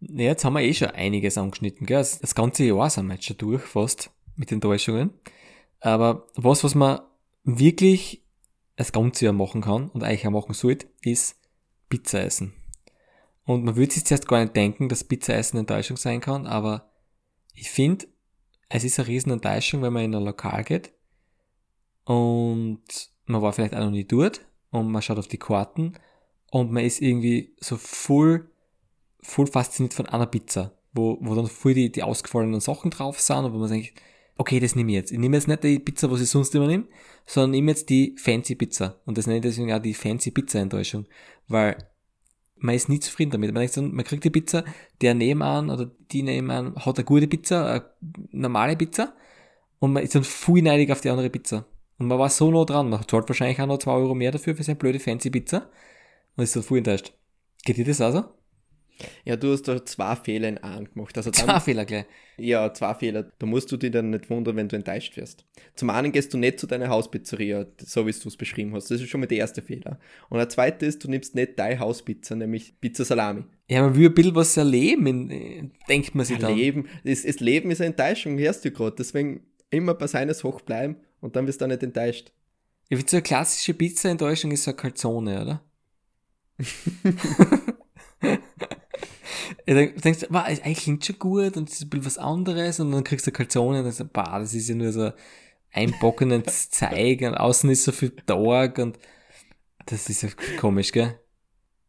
Ja, 0.00 0.24
jetzt 0.24 0.44
haben 0.44 0.54
wir 0.54 0.62
eh 0.62 0.72
schon 0.74 0.90
einiges 0.90 1.38
angeschnitten, 1.38 1.86
gell? 1.86 1.98
Das 1.98 2.18
das 2.18 2.34
ganze 2.34 2.64
Jahr 2.64 2.90
sind 2.90 3.06
wir 3.06 3.14
jetzt 3.14 3.26
schon 3.26 3.38
durch, 3.38 3.62
fast, 3.62 4.10
mit 4.34 4.50
Enttäuschungen. 4.50 5.10
Aber 5.80 6.26
was, 6.34 6.64
was 6.64 6.74
man 6.74 7.00
wirklich 7.44 8.24
das 8.76 8.92
ganze 8.92 9.26
Jahr 9.26 9.34
machen 9.34 9.60
kann 9.60 9.88
und 9.90 10.02
eigentlich 10.02 10.26
auch 10.26 10.32
machen 10.32 10.54
sollte, 10.54 10.88
ist 11.02 11.36
Pizza 11.88 12.24
essen. 12.24 12.54
Und 13.46 13.64
man 13.64 13.76
würde 13.76 13.92
sich 13.92 14.04
zuerst 14.04 14.28
gar 14.28 14.40
nicht 14.40 14.56
denken, 14.56 14.88
dass 14.88 15.04
Pizza 15.04 15.34
essen 15.34 15.56
Enttäuschung 15.56 15.96
sein 15.96 16.20
kann, 16.20 16.46
aber 16.46 16.90
ich 17.54 17.70
finde, 17.70 18.06
es 18.68 18.84
ist 18.84 18.98
eine 18.98 19.08
riesen 19.08 19.32
Enttäuschung, 19.32 19.82
wenn 19.82 19.92
man 19.92 20.04
in 20.04 20.14
ein 20.14 20.24
Lokal 20.24 20.64
geht 20.64 20.92
und 22.04 22.82
man 23.26 23.42
war 23.42 23.52
vielleicht 23.52 23.74
auch 23.74 23.80
noch 23.80 23.90
nie 23.90 24.04
dort 24.04 24.44
und 24.70 24.90
man 24.90 25.00
schaut 25.00 25.18
auf 25.18 25.28
die 25.28 25.38
Karten 25.38 25.94
und 26.50 26.72
man 26.72 26.84
ist 26.84 27.00
irgendwie 27.00 27.54
so 27.60 27.76
voll, 27.76 28.50
voll 29.20 29.46
fasziniert 29.46 29.94
von 29.94 30.06
einer 30.06 30.26
Pizza, 30.26 30.76
wo, 30.92 31.16
wo 31.20 31.34
dann 31.34 31.46
voll 31.46 31.74
die, 31.74 31.90
die 31.90 32.02
ausgefallenen 32.02 32.60
Sachen 32.60 32.90
drauf 32.90 33.20
sind 33.20 33.44
und 33.44 33.52
wo 33.52 33.58
man 33.58 33.70
denkt, 33.70 33.92
okay, 34.38 34.60
das 34.60 34.74
nehme 34.74 34.90
ich 34.90 34.96
jetzt. 34.96 35.12
Ich 35.12 35.18
nehme 35.18 35.36
jetzt 35.36 35.48
nicht 35.48 35.62
die 35.62 35.78
Pizza, 35.78 36.10
was 36.10 36.20
ich 36.20 36.28
sonst 36.28 36.54
immer 36.54 36.66
nehme, 36.66 36.86
sondern 37.26 37.52
nehme 37.52 37.70
jetzt 37.70 37.88
die 37.90 38.16
Fancy 38.18 38.54
Pizza. 38.54 39.00
Und 39.06 39.16
das 39.18 39.26
nenne 39.26 39.38
ich 39.38 39.42
deswegen 39.42 39.72
auch 39.72 39.80
die 39.80 39.94
Fancy 39.94 40.30
Pizza 40.30 40.58
Enttäuschung, 40.58 41.06
weil 41.48 41.76
man 42.58 42.74
ist 42.74 42.88
nie 42.88 43.00
zufrieden 43.00 43.30
damit. 43.30 43.52
Man, 43.52 43.66
denkt 43.66 43.94
man 43.94 44.04
kriegt 44.04 44.24
die 44.24 44.30
Pizza, 44.30 44.64
der 45.00 45.14
nebenan 45.14 45.70
oder 45.70 45.90
die 46.10 46.22
nebenan 46.22 46.74
hat 46.76 46.96
eine 46.96 47.04
gute 47.04 47.28
Pizza, 47.28 47.70
eine 47.70 47.84
normale 48.30 48.76
Pizza 48.76 49.14
und 49.78 49.92
man 49.92 50.02
ist 50.02 50.14
dann 50.14 50.24
voll 50.24 50.62
neidig 50.62 50.90
auf 50.90 51.00
die 51.00 51.10
andere 51.10 51.30
Pizza. 51.30 51.66
Und 51.98 52.08
man 52.08 52.18
war 52.18 52.28
so 52.30 52.50
nah 52.50 52.64
dran, 52.64 52.90
man 52.90 53.06
zahlt 53.08 53.28
wahrscheinlich 53.28 53.60
auch 53.60 53.66
noch 53.66 53.78
2 53.78 53.90
Euro 53.90 54.14
mehr 54.14 54.32
dafür 54.32 54.54
für 54.54 54.62
seine 54.62 54.76
blöde 54.76 55.00
fancy 55.00 55.30
Pizza 55.30 55.70
und 56.36 56.44
ist 56.44 56.56
dann 56.56 56.62
voll 56.62 56.78
enttäuscht. 56.78 57.12
Geht 57.64 57.78
dir 57.78 57.84
das 57.84 58.00
auch 58.00 58.12
so? 58.12 58.24
Ja, 59.24 59.36
du 59.36 59.52
hast 59.52 59.62
da 59.68 59.84
zwei 59.84 60.16
Fehler 60.16 60.48
in 60.48 60.58
einem 60.58 60.92
gemacht. 60.92 61.16
Also 61.16 61.30
Zwei 61.30 61.46
dann, 61.46 61.60
Fehler 61.60 61.84
gleich. 61.84 62.06
ja, 62.38 62.72
zwei 62.72 62.94
Fehler. 62.94 63.30
Da 63.38 63.46
musst 63.46 63.70
du 63.70 63.76
dich 63.76 63.90
dann 63.90 64.10
nicht 64.10 64.30
wundern, 64.30 64.56
wenn 64.56 64.68
du 64.68 64.76
enttäuscht 64.76 65.16
wirst. 65.16 65.44
Zum 65.74 65.90
einen 65.90 66.12
gehst 66.12 66.32
du 66.32 66.38
nicht 66.38 66.58
zu 66.60 66.66
deiner 66.66 66.88
Hauspizzeria, 66.88 67.66
so 67.78 68.06
wie 68.06 68.12
du 68.12 68.28
es 68.28 68.36
beschrieben 68.36 68.72
hast. 68.74 68.90
Das 68.90 69.00
ist 69.00 69.08
schon 69.08 69.20
mal 69.20 69.26
der 69.26 69.38
erste 69.38 69.62
Fehler. 69.62 69.98
Und 70.28 70.38
der 70.38 70.48
zweite 70.48 70.86
ist, 70.86 71.04
du 71.04 71.08
nimmst 71.10 71.34
nicht 71.34 71.58
deine 71.58 71.78
Hauspizza, 71.78 72.34
nämlich 72.34 72.80
Pizza 72.80 73.04
Salami. 73.04 73.44
Ja, 73.68 73.82
man 73.82 73.94
will 73.96 74.08
ein 74.08 74.14
bisschen 74.14 74.34
was 74.34 74.56
erleben, 74.56 75.72
denkt 75.88 76.14
man 76.14 76.24
sich 76.24 76.38
dann. 76.38 76.54
Leben, 76.56 76.88
das, 77.04 77.22
das 77.22 77.40
Leben 77.40 77.70
ist 77.70 77.80
eine 77.80 77.88
Enttäuschung, 77.90 78.38
hörst 78.38 78.64
du 78.64 78.70
gerade. 78.70 78.96
Deswegen 78.98 79.40
immer 79.70 79.94
bei 79.94 80.06
seines 80.06 80.44
hoch 80.44 80.60
bleiben 80.60 80.96
und 81.20 81.36
dann 81.36 81.46
wirst 81.46 81.60
du 81.60 81.64
auch 81.64 81.68
nicht 81.68 81.82
enttäuscht. 81.82 82.32
Ich 82.88 82.96
finde, 82.96 83.10
so 83.10 83.16
eine 83.16 83.22
klassische 83.24 83.74
Pizza-Enttäuschung 83.74 84.52
ist 84.52 84.62
so 84.64 84.70
eine 84.70 84.76
Calzone, 84.76 85.42
oder? 85.42 85.62
dann 89.66 89.94
denkst 89.96 90.20
du, 90.20 90.26
wow, 90.30 90.44
eigentlich 90.44 90.78
klingt 90.78 91.04
schon 91.04 91.18
gut 91.18 91.56
und 91.56 91.68
es 91.68 91.76
ist 91.76 91.82
ein 91.82 91.90
bisschen 91.90 92.06
was 92.06 92.18
anderes 92.18 92.80
und 92.80 92.92
dann 92.92 93.04
kriegst 93.04 93.26
du 93.26 93.30
eine 93.30 93.36
Calzone 93.36 93.78
und 93.78 93.84
dann 93.84 93.92
sagst 93.92 94.00
du, 94.00 94.12
bah, 94.12 94.38
das 94.38 94.54
ist 94.54 94.68
ja 94.68 94.74
nur 94.74 94.92
so 94.92 95.12
einbockendes 95.72 96.70
Zeig 96.70 97.22
und 97.22 97.34
außen 97.34 97.68
ist 97.70 97.84
so 97.84 97.92
viel 97.92 98.10
Tag 98.10 98.78
und 98.78 98.98
das 99.86 100.08
ist 100.08 100.22
ja 100.22 100.28
komisch, 100.58 100.92
gell? 100.92 101.18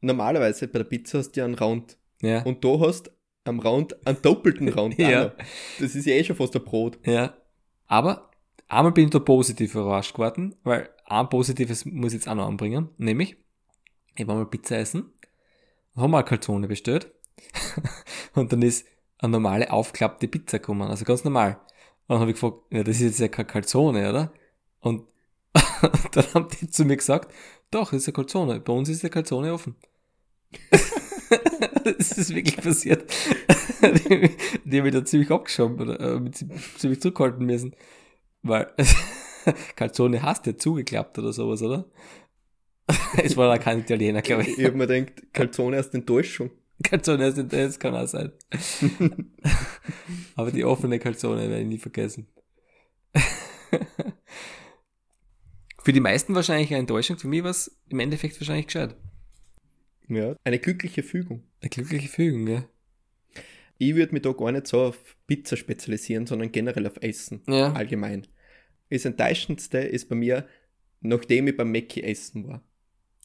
Normalerweise 0.02 0.68
bei 0.68 0.80
der 0.80 0.86
Pizza 0.86 1.20
hast 1.20 1.32
du 1.32 1.40
ja 1.40 1.46
einen 1.46 1.56
Rand. 1.56 1.98
Ja. 2.22 2.44
Und 2.44 2.64
du 2.64 2.80
hast 2.80 3.12
am 3.46 3.60
Rand 3.60 3.96
einen 4.06 4.22
doppelten 4.22 4.70
Rand. 4.70 4.98
auch 5.00 5.10
Ja. 5.10 5.34
Das 5.80 5.96
ist 5.96 6.06
ja 6.06 6.14
eh 6.14 6.24
schon 6.24 6.36
fast 6.36 6.56
ein 6.56 6.64
Brot. 6.64 7.00
Ja. 7.06 7.36
Aber 7.88 8.30
einmal 8.68 8.92
bin 8.92 9.06
ich 9.06 9.12
da 9.12 9.20
positiv 9.20 9.74
überrascht 9.74 10.14
geworden, 10.14 10.56
weil 10.64 10.90
ein 11.06 11.30
positives 11.30 11.86
muss 11.86 12.14
ich 12.14 12.20
jetzt 12.20 12.28
auch 12.28 12.36
noch 12.36 12.48
anbringen, 12.48 12.90
nämlich, 12.98 13.38
ich 14.16 14.28
war 14.28 14.36
mal 14.36 14.46
Pizza 14.46 14.78
essen, 14.78 15.12
haben 15.96 16.12
wir 16.12 16.18
eine 16.18 16.26
Calzone 16.26 16.68
bestellt 16.68 17.12
und 18.36 18.52
dann 18.52 18.62
ist 18.62 18.86
eine 19.20 19.32
normale 19.32 19.72
aufklappte 19.72 20.28
Pizza 20.28 20.60
gekommen, 20.60 20.90
also 20.90 21.06
ganz 21.06 21.24
normal. 21.24 21.60
Und 22.08 22.16
dann 22.16 22.20
habe 22.20 22.32
ich 22.32 22.36
gefragt, 22.36 22.58
ja, 22.72 22.84
das 22.84 22.98
ist 22.98 23.02
jetzt 23.02 23.20
ja 23.20 23.28
keine 23.28 23.48
Calzone, 23.48 24.10
oder? 24.10 24.32
Und 24.80 25.04
dann 26.14 26.34
haben 26.34 26.48
die 26.60 26.70
zu 26.70 26.86
mir 26.86 26.98
gesagt, 26.98 27.34
doch, 27.72 27.92
das 27.92 28.02
ist 28.02 28.08
eine 28.08 28.14
Calzone, 28.14 28.60
bei 28.60 28.74
uns 28.74 28.90
ist 28.90 29.04
die 29.04 29.10
Calzone 29.10 29.54
offen. 29.54 29.76
das 31.84 32.12
ist 32.18 32.34
wirklich 32.34 32.58
passiert. 32.58 33.12
die, 33.82 34.30
die 34.64 34.78
haben 34.78 34.84
mich 34.84 34.94
da 34.94 35.04
ziemlich 35.04 35.32
abgeschoben 35.32 35.80
oder 35.80 36.00
äh, 36.00 36.32
ziemlich 36.32 37.02
zurückhalten 37.02 37.46
müssen. 37.46 37.76
Weil 38.44 38.74
Calzone 39.76 40.22
hast 40.22 40.46
ja 40.46 40.58
zugeklappt 40.58 41.18
oder 41.20 41.34
sowas, 41.34 41.62
oder? 41.62 41.86
es 43.18 43.36
war 43.36 43.50
da 43.50 43.58
kein 43.58 43.80
Italiener, 43.80 44.22
glaube 44.22 44.44
ich. 44.44 44.58
Ich 44.58 44.66
habe 44.66 44.78
mir 44.78 44.88
gedacht, 44.88 45.34
Calzone 45.34 45.78
ist 45.78 45.94
Enttäuschung. 45.94 46.52
Calzone 46.84 47.28
ist 47.28 47.38
das 47.52 47.80
kann 47.80 47.96
auch 47.96 48.08
sein. 48.08 48.32
Aber 50.36 50.52
die 50.52 50.64
offene 50.64 51.00
Calzone 51.00 51.50
werde 51.50 51.62
ich 51.62 51.68
nie 51.68 51.80
vergessen. 51.80 52.28
für 55.84 55.92
die 55.92 56.00
meisten 56.00 56.36
wahrscheinlich 56.36 56.70
eine 56.70 56.80
Enttäuschung, 56.80 57.18
für 57.18 57.28
mich 57.28 57.44
war 57.44 57.52
es 57.52 57.80
im 57.90 58.00
Endeffekt 58.00 58.40
wahrscheinlich 58.40 58.68
gescheit. 58.68 58.96
Ja. 60.08 60.36
Eine 60.44 60.60
glückliche 60.60 61.04
Fügung. 61.04 61.44
Eine 61.62 61.70
glückliche 61.70 62.08
Fügung, 62.08 62.46
gell? 62.46 62.66
Ich 63.80 63.96
würde 63.96 64.14
mich 64.14 64.22
da 64.24 64.32
gar 64.32 64.52
nicht 64.52 64.68
so 64.68 64.82
auf 64.82 64.98
Pizza 65.28 65.58
spezialisieren, 65.58 66.26
sondern 66.26 66.52
generell 66.52 66.88
auf 66.88 66.98
Essen. 67.02 67.42
Ja. 67.48 67.74
Allgemein. 67.74 68.28
Das 68.90 69.06
Enttäuschendste 69.06 69.80
ist 69.80 70.10
bei 70.10 70.16
mir, 70.16 70.48
nachdem 71.02 71.48
ich 71.48 71.58
beim 71.58 71.72
Mackie 71.72 72.04
essen 72.04 72.48
war. 72.48 72.64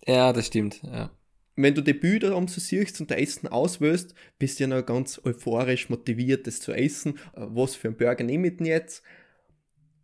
Ja, 0.07 0.33
das 0.33 0.49
stimmt, 0.49 0.83
ja. 0.83 1.11
Wenn 1.57 1.75
du 1.75 1.83
die 1.83 1.93
Bilder 1.93 2.37
um 2.37 2.49
so 2.49 2.61
siehst 2.61 3.01
und 3.01 3.11
der 3.11 3.21
Essen 3.21 3.49
auswählst, 3.49 4.15
bist 4.39 4.59
du 4.59 4.65
ja 4.65 4.69
noch 4.69 4.87
ganz 4.87 5.21
euphorisch 5.25 5.91
motiviert, 5.91 6.47
das 6.47 6.61
zu 6.61 6.73
essen. 6.73 7.19
Äh, 7.35 7.47
Was 7.51 7.75
für 7.75 7.89
ein 7.89 7.97
Burger 7.97 8.25
nehme 8.25 8.49
ich 8.49 8.57
denn 8.57 8.67
jetzt? 8.67 9.03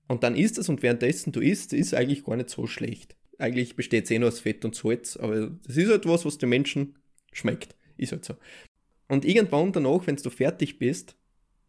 Und 0.09 0.23
dann 0.23 0.37
isst 0.37 0.59
es 0.59 0.69
und 0.69 0.83
währenddessen 0.83 1.33
du 1.33 1.41
isst, 1.41 1.73
ist 1.73 1.95
eigentlich 1.95 2.25
gar 2.25 2.37
nicht 2.37 2.51
so 2.51 2.67
schlecht. 2.67 3.17
Eigentlich 3.39 3.77
besteht 3.77 4.05
es 4.05 4.11
eh 4.11 4.19
nur 4.19 4.29
aus 4.29 4.41
Fett 4.41 4.65
und 4.65 4.75
Salz, 4.75 5.17
aber 5.17 5.51
das 5.67 5.77
ist 5.77 5.89
halt 5.89 6.07
was, 6.07 6.25
was 6.25 6.39
den 6.39 6.49
Menschen 6.49 6.99
schmeckt. 7.33 7.77
Ist 7.97 8.13
halt 8.13 8.25
so. 8.25 8.35
Und 9.09 9.25
irgendwann 9.25 9.73
danach, 9.73 10.07
wenn 10.07 10.17
du 10.17 10.31
fertig 10.31 10.79
bist, 10.79 11.17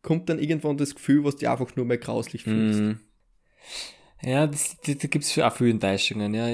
kommt 0.01 0.29
dann 0.29 0.39
irgendwann 0.39 0.77
das 0.77 0.95
Gefühl, 0.95 1.23
was 1.23 1.35
dir 1.35 1.51
einfach 1.51 1.75
nur 1.75 1.85
mehr 1.85 1.97
grauslich 1.97 2.43
fühlst. 2.43 2.81
Mm. 2.81 2.99
Ja, 4.21 4.47
das, 4.47 4.77
da, 4.81 4.93
da 4.93 5.07
gibt 5.07 5.23
es 5.23 5.39
auch 5.39 5.53
viele 5.55 5.71
Enttäuschungen, 5.71 6.33
ja. 6.33 6.47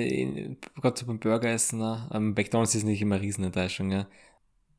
Gerade 0.76 1.00
so 1.00 1.06
beim 1.08 1.20
Burgeressen, 1.20 1.80
ne? 1.80 2.08
Am 2.12 2.34
McDonalds 2.34 2.76
ist 2.76 2.84
nicht 2.84 3.02
immer 3.02 3.16
eine 3.16 3.24
Riesenenttäuschung, 3.24 3.92
ja. 3.92 4.08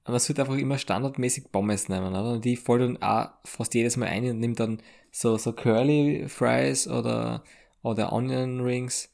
Aber 0.04 0.18
es 0.18 0.28
wird 0.28 0.38
einfach 0.38 0.56
immer 0.56 0.78
standardmäßig 0.78 1.50
Pommes 1.50 1.88
nehmen, 1.88 2.14
oder? 2.14 2.34
Und 2.34 2.44
die 2.44 2.56
fallen 2.56 2.94
dann 2.94 3.02
auch 3.02 3.30
fast 3.44 3.74
jedes 3.74 3.96
Mal 3.96 4.06
ein 4.08 4.24
und 4.30 4.38
nimmt 4.38 4.60
dann 4.60 4.80
so, 5.10 5.36
so 5.36 5.52
Curly 5.52 6.28
Fries 6.28 6.86
oder, 6.86 7.42
oder 7.82 8.12
Onion 8.12 8.60
Rings. 8.60 9.12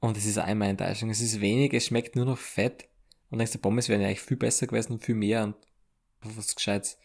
Und 0.00 0.16
es 0.18 0.26
ist 0.26 0.38
auch 0.38 0.46
immer 0.46 0.66
eine 0.66 0.72
Enttäuschung. 0.72 1.10
Es 1.10 1.22
ist 1.22 1.40
wenig, 1.40 1.72
es 1.72 1.86
schmeckt 1.86 2.16
nur 2.16 2.26
noch 2.26 2.38
fett. 2.38 2.88
Und 3.30 3.38
denkst 3.38 3.52
du, 3.52 3.58
Pommes 3.58 3.88
wären 3.88 4.02
ja 4.02 4.08
eigentlich 4.08 4.20
viel 4.20 4.36
besser 4.36 4.66
gewesen 4.66 4.94
und 4.94 5.04
viel 5.04 5.14
mehr 5.14 5.44
und 5.44 5.56
was 6.22 6.54
Gescheites. 6.54 6.98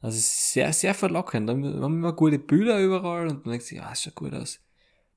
Also 0.00 0.16
es 0.16 0.24
ist 0.24 0.52
sehr, 0.54 0.72
sehr 0.72 0.94
verlockend. 0.94 1.48
Da 1.48 1.52
haben 1.52 1.62
wir 1.62 1.74
immer 1.74 2.14
gute 2.14 2.38
Bilder 2.38 2.80
überall 2.80 3.28
und 3.28 3.44
dann 3.44 3.52
denkst 3.52 3.68
du, 3.68 3.74
ja, 3.76 3.92
es 3.92 4.02
schaut 4.02 4.14
gut 4.14 4.32
aus. 4.32 4.60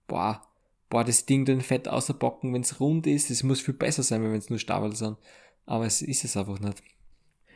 Boah, 0.08 0.48
boah, 0.89 1.04
das 1.04 1.26
Ding 1.26 1.46
den 1.46 1.62
Fett 1.62 1.88
außerbocken, 1.88 2.54
wenn 2.54 2.62
es 2.62 2.80
rund 2.80 3.08
ist, 3.08 3.30
das 3.30 3.44
muss 3.44 3.62
viel 3.62 3.74
besser 3.74 4.04
sein, 4.04 4.24
wenn 4.24 4.34
es 4.36 4.50
nur 4.50 4.60
Stabel 4.60 4.96
sind. 4.96 5.18
Aber 5.66 5.86
es 5.86 6.02
ist 6.02 6.24
es 6.24 6.38
einfach 6.38 6.60
nicht. 6.60 6.84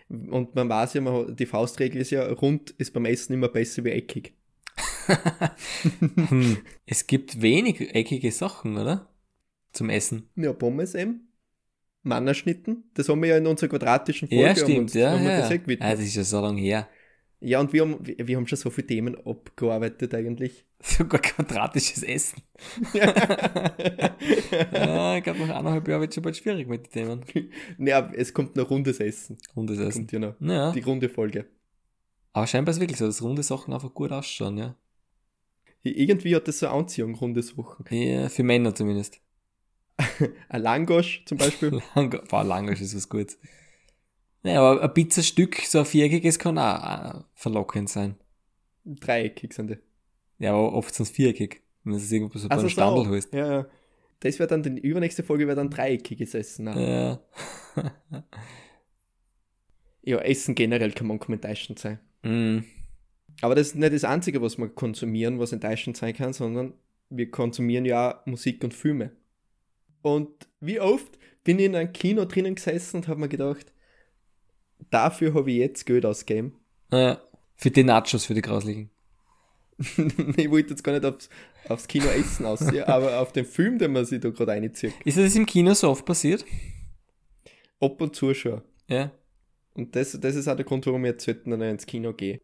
Und 0.10 0.56
man 0.56 0.70
weiß 0.70 0.94
ja, 0.94 1.02
man, 1.02 1.36
die 1.36 1.46
Faustregel 1.46 2.02
ist 2.02 2.12
ja, 2.12 2.26
rund 2.32 2.72
ist 2.72 2.94
beim 2.94 3.06
Essen 3.06 3.34
immer 3.34 3.50
besser 3.50 3.84
wie 3.84 3.92
eckig. 3.92 4.34
hm. 6.16 6.58
Es 6.86 7.08
gibt 7.08 7.42
wenig 7.42 7.94
eckige 7.94 8.32
Sachen, 8.32 8.78
oder? 8.78 9.10
Zum 9.74 9.90
Essen. 9.90 10.30
Ja, 10.36 10.54
Pommes 10.54 10.96
eben. 10.96 11.28
Mannerschnitten. 12.04 12.90
Das 12.94 13.10
haben 13.10 13.22
wir 13.22 13.30
ja 13.30 13.38
in 13.38 13.48
unserer 13.48 13.70
quadratischen 13.70 14.30
Folge. 14.30 14.44
Ja, 14.44 14.56
stimmt, 14.56 14.80
uns, 14.80 14.94
ja. 14.94 15.16
ja. 15.18 15.40
das 15.40 15.50
gewidmet. 15.50 15.82
Ah, 15.82 15.92
das 15.92 16.02
ist 16.02 16.16
ja 16.16 16.24
so 16.24 16.42
lange 16.42 16.62
her. 16.62 16.88
Ja, 17.40 17.60
und 17.60 17.74
wir 17.74 17.82
haben, 17.82 17.98
wir 18.02 18.28
wir 18.28 18.38
haben 18.38 18.48
schon 18.48 18.58
so 18.58 18.70
viele 18.70 18.88
Themen 18.88 19.16
abgearbeitet 19.26 20.14
eigentlich. 20.14 20.66
Sogar 20.80 21.22
quadratisches 21.22 22.04
Essen. 22.04 22.42
ja, 22.94 23.08
ich 25.18 25.24
glaube, 25.24 25.40
nach 25.40 25.58
eineinhalb 25.58 25.88
Jahren 25.88 26.02
wird 26.02 26.12
es 26.12 26.16
schon 26.16 26.24
bald 26.24 26.38
schwierig 26.38 26.68
mit 26.68 26.86
den 26.86 26.92
Themen. 26.92 27.26
naja, 27.78 28.12
es 28.16 28.34
kommt 28.34 28.56
noch 28.56 28.70
rundes 28.70 29.00
Essen. 29.00 29.38
Rundes 29.56 29.80
Essen. 29.80 30.08
Kommt 30.08 30.12
ja 30.12 30.20
noch. 30.20 30.36
Ja, 30.40 30.72
Die 30.72 30.82
runde 30.82 31.10
Folge. 31.10 31.46
aber 32.34 32.48
scheinbar 32.48 32.72
ist 32.72 32.78
es 32.78 32.82
wirklich 32.82 33.00
so, 33.00 33.06
dass 33.08 33.22
runde 33.22 33.44
Sachen 33.44 33.74
einfach 33.74 33.94
gut 33.94 34.12
ausschauen, 34.12 34.58
ja. 34.58 34.76
Irgendwie 35.84 36.36
hat 36.36 36.48
das 36.48 36.60
so 36.60 36.68
eine 36.68 36.76
Anziehung, 36.76 37.16
runde 37.16 37.42
Sachen. 37.42 37.86
Ja, 37.90 38.30
für 38.30 38.44
Männer 38.44 38.76
zumindest. 38.76 39.20
Ein 40.50 40.62
Langosch 40.62 41.24
zum 41.26 41.38
Beispiel. 41.38 41.82
Lang 41.96 42.22
Boah, 42.30 42.44
Langosch 42.44 42.82
ist 42.82 42.96
was 42.96 43.10
Gutes. 43.10 43.40
Naja, 44.44 44.62
aber 44.62 44.82
ein 44.84 44.94
Pizzastück, 44.94 45.58
so 45.66 45.80
ein 45.80 45.86
viereckiges, 45.86 46.38
kann 46.40 46.58
auch 46.60 47.20
äh, 47.20 47.24
verlockend 47.34 47.90
sein. 47.90 48.16
Dreieckig 48.86 49.54
sind 49.54 49.72
die. 49.72 49.78
Ja, 50.40 50.54
aber 50.54 50.74
oft 50.74 50.94
sind 50.94 51.06
es 51.08 51.12
viereckig. 51.12 51.62
Wenn 51.84 51.94
es 51.94 52.12
irgendwo 52.12 52.38
so 52.38 52.50
Also 52.50 52.64
beim 52.64 52.70
Standel 52.70 53.08
holst. 53.08 53.34
Ja, 53.34 53.52
ja. 53.52 53.66
Das 54.20 54.40
wäre 54.40 54.48
dann, 54.48 54.64
die 54.64 54.80
übernächste 54.82 55.24
Folge 55.24 55.48
wäre 55.48 55.56
dann 55.56 55.70
dreieckiges 55.70 56.34
Essen. 56.34 56.66
Nein. 56.66 56.80
Ja. 56.80 57.20
Ja, 60.04 60.20
Essen 60.20 60.56
generell 60.56 60.94
kann 60.94 61.08
man 61.08 61.20
enttäuschend 61.20 61.80
sein. 61.80 62.00
mm. 62.24 62.60
Aber 63.42 63.56
das 63.56 63.68
ist 63.68 63.76
nicht 63.76 63.92
das 63.92 64.06
Einzige, 64.06 64.42
was 64.42 64.58
wir 64.58 64.70
konsumieren, 64.70 65.38
was 65.38 65.52
enttäuschend 65.52 65.98
sein 65.98 66.14
kann, 66.16 66.32
sondern 66.32 66.76
wir 67.10 67.30
konsumieren 67.30 67.84
ja 67.84 68.22
auch 68.22 68.26
Musik 68.26 68.64
und 68.64 68.74
Filme. 68.74 69.12
Und 70.02 70.30
wie 70.62 70.80
oft 70.80 71.20
bin 71.44 71.60
ich 71.60 71.66
in 71.66 71.76
einem 71.76 71.92
Kino 71.92 72.24
drinnen 72.24 72.56
gesessen 72.56 72.98
und 72.98 73.10
habe 73.10 73.20
mir 73.20 73.28
gedacht, 73.28 73.74
dafür 74.90 75.34
habe 75.34 75.52
ich 75.52 75.58
jetzt 75.58 75.86
Geld 75.86 76.06
ausgegeben. 76.06 76.56
Ja. 76.90 77.22
Für 77.58 77.70
die 77.70 77.84
Nachos, 77.84 78.26
für 78.26 78.34
die 78.34 78.42
grauslichen. 78.42 78.90
ich 80.38 80.50
wollte 80.50 80.72
jetzt 80.72 80.84
gar 80.84 80.94
nicht 80.94 81.06
aufs, 81.06 81.30
aufs 81.70 81.88
Kino 81.88 82.08
essen 82.08 82.46
aussehen, 82.46 82.84
aber 82.88 83.20
auf 83.20 83.32
den 83.32 83.46
Film, 83.46 83.78
den 83.78 83.92
man 83.92 84.06
sich 84.06 84.20
da 84.20 84.30
gerade 84.30 84.52
reinzieht. 84.52 84.94
Ist 85.06 85.18
das 85.18 85.36
im 85.36 85.46
Kino 85.46 85.74
so 85.74 85.90
oft 85.90 86.06
passiert? 86.06 86.46
Ab 87.80 88.02
und 88.02 88.16
zu 88.16 88.34
schon. 88.34 88.62
Ja. 88.88 89.12
Und 89.76 89.96
das, 89.96 90.18
das 90.20 90.36
ist 90.36 90.48
auch 90.48 90.56
der 90.56 90.66
Grund, 90.66 90.86
warum 90.88 91.06
ich 91.06 91.12
jetzt 91.12 91.26
selten 91.26 91.52
ins 91.62 91.86
Kino 91.86 92.14
gehe. 92.14 92.42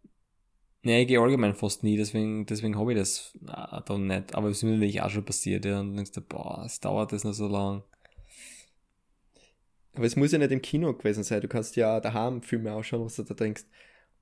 Ja, 0.84 0.98
ich 0.98 1.08
gehe 1.08 1.20
allgemein 1.20 1.56
fast 1.56 1.84
nie, 1.84 1.96
deswegen, 1.96 2.46
deswegen 2.46 2.78
habe 2.78 2.92
ich 2.92 3.00
das 3.00 3.40
äh, 3.48 3.82
dann 3.86 4.08
nicht. 4.08 4.36
Aber 4.36 4.50
es 4.50 4.58
ist 4.58 4.64
mir 4.64 4.74
natürlich 4.74 5.02
auch 5.02 5.10
schon 5.10 5.26
passiert, 5.26 5.66
ja. 5.66 5.80
Und 5.80 5.88
dann 5.90 5.96
denkst 5.96 6.12
du, 6.12 6.22
boah, 6.22 6.64
es 6.66 6.80
dauert 6.80 7.14
das 7.14 7.24
noch 7.24 7.34
so 7.34 7.48
lang. 7.48 7.84
Aber 9.94 10.06
es 10.06 10.16
muss 10.16 10.32
ja 10.32 10.40
nicht 10.40 10.52
im 10.52 10.62
Kino 10.62 10.94
gewesen 10.94 11.24
sein. 11.24 11.42
Du 11.42 11.48
kannst 11.48 11.76
ja 11.78 12.00
daheim 12.00 12.42
Filme 12.42 12.74
ausschauen, 12.74 13.06
was 13.06 13.16
du 13.16 13.24
da 13.24 13.34
denkst, 13.34 13.64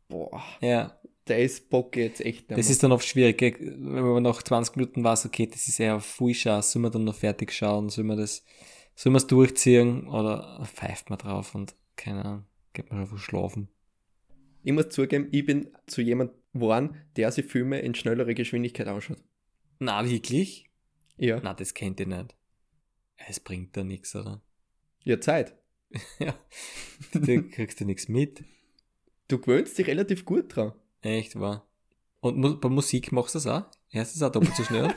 boah, 0.08 0.44
Ja, 0.62 1.00
der 1.28 1.40
ist 1.40 1.70
Bock 1.70 1.96
jetzt 1.96 2.22
echt 2.22 2.50
nicht 2.50 2.60
das 2.60 2.70
ist 2.70 2.84
dann 2.84 2.92
oft 2.92 3.08
schwierig, 3.08 3.38
gell? 3.38 3.56
wenn 3.60 4.04
man 4.04 4.24
nach 4.24 4.42
20 4.42 4.76
Minuten 4.76 5.04
weiß, 5.04 5.26
okay, 5.26 5.48
das 5.48 5.68
ist 5.68 5.80
eher 5.80 6.00
viel 6.00 6.34
Schaß, 6.34 6.72
soll 6.72 6.82
man 6.82 6.92
dann 6.92 7.04
noch 7.04 7.16
fertig 7.16 7.52
schauen, 7.54 7.90
soll 7.90 8.04
man 8.04 8.18
das, 8.18 8.44
soll 8.96 9.12
man 9.12 9.22
es 9.22 9.28
durchziehen 9.28 10.08
oder 10.08 10.64
pfeift 10.66 11.10
man 11.10 11.20
drauf 11.20 11.56
und 11.56 11.76
keine 11.96 12.26
Ahnung, 12.26 12.46
geht 12.74 12.90
man 12.92 13.02
einfach 13.02 13.18
schlafen. 13.18 13.70
Ich 14.64 14.74
muss 14.74 14.90
zugeben, 14.90 15.28
ich 15.32 15.46
bin 15.46 15.70
zu 15.88 16.02
jemand 16.02 16.32
geworden, 16.54 16.96
der 17.16 17.32
sich 17.32 17.46
Filme 17.46 17.80
in 17.80 17.96
schnellerer 17.96 18.34
Geschwindigkeit 18.34 18.88
anschaut. 18.88 19.24
Na, 19.80 20.08
wirklich? 20.08 20.70
Ja. 21.18 21.40
Na, 21.42 21.54
das 21.54 21.74
kennt 21.74 22.00
ihr 22.00 22.08
nicht. 22.08 22.36
Es 23.28 23.40
bringt 23.40 23.76
da 23.78 23.84
nichts, 23.84 24.16
oder? 24.16 24.42
Ja, 25.04 25.20
Zeit. 25.20 25.56
ja. 26.20 26.36
Da 27.12 27.42
kriegst 27.42 27.80
du 27.80 27.86
nichts 27.86 28.08
mit. 28.08 28.44
Du 29.28 29.40
gewöhnst 29.40 29.76
dich 29.80 29.88
relativ 29.88 30.26
gut 30.26 30.56
dran. 30.56 30.74
Echt 31.02 31.40
wahr. 31.40 31.68
Und 32.20 32.38
mu 32.38 32.56
bei 32.60 32.70
Musik 32.70 33.12
machst 33.12 33.36
du 33.36 33.40
das 33.40 33.48
auch? 33.48 33.64
Hörst 33.90 34.16
du 34.16 34.20
das 34.20 34.30
auch 34.30 34.32
doppelt 34.32 34.56
so 34.56 34.64
schnell? 34.64 34.94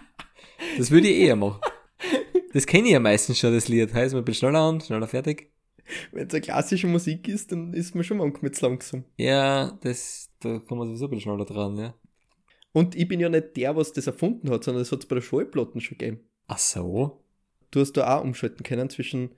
das 0.78 0.90
würde 0.90 1.08
ich 1.08 1.18
eher 1.18 1.36
machen. 1.36 1.60
Das 2.52 2.66
kenne 2.66 2.86
ich 2.86 2.92
ja 2.92 3.00
meistens 3.00 3.38
schon, 3.38 3.52
das 3.52 3.68
Lied. 3.68 3.92
Heißt, 3.94 4.14
man 4.14 4.24
bin 4.24 4.34
schneller 4.34 4.60
an, 4.60 4.80
schneller 4.80 5.06
fertig. 5.06 5.52
Wenn 6.12 6.26
es 6.26 6.34
eine 6.34 6.40
klassische 6.40 6.86
Musik 6.86 7.28
ist, 7.28 7.52
dann 7.52 7.72
ist 7.72 7.94
man 7.94 8.04
schon 8.04 8.18
manchmal 8.18 8.52
zu 8.52 8.66
langsam. 8.66 9.04
Ja, 9.16 9.78
das, 9.82 10.30
da 10.40 10.58
kann 10.58 10.78
man 10.78 10.88
sowieso 10.88 11.06
ein 11.06 11.10
bisschen 11.10 11.22
schneller 11.22 11.44
dran, 11.44 11.76
ja. 11.76 11.94
Und 12.72 12.94
ich 12.94 13.08
bin 13.08 13.20
ja 13.20 13.28
nicht 13.28 13.56
der, 13.56 13.76
was 13.76 13.92
das 13.92 14.06
erfunden 14.06 14.50
hat, 14.50 14.64
sondern 14.64 14.82
das 14.82 14.92
hat 14.92 15.00
es 15.00 15.06
bei 15.06 15.14
der 15.14 15.22
Schallplatten 15.22 15.80
schon 15.80 15.98
gegeben. 15.98 16.20
Ach 16.46 16.58
so? 16.58 17.24
Du 17.70 17.80
hast 17.80 17.92
da 17.92 18.18
auch 18.18 18.24
umschalten 18.24 18.62
können 18.62 18.90
zwischen 18.90 19.30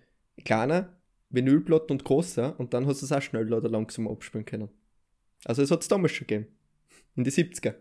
kleiner 0.44 0.96
Vinylplatten 1.30 1.90
und 1.92 2.04
großer 2.04 2.58
und 2.58 2.74
dann 2.74 2.86
hast 2.86 3.02
du 3.02 3.06
es 3.06 3.12
auch 3.12 3.22
schneller 3.22 3.58
oder 3.58 3.68
langsamer 3.68 4.10
abspielen 4.10 4.44
können. 4.44 4.68
Also 5.44 5.62
es 5.62 5.70
hat 5.70 5.82
es 5.82 5.88
damals 5.88 6.12
schon 6.12 6.26
gegeben. 6.26 6.46
In 7.16 7.24
die 7.24 7.30
70er. 7.30 7.74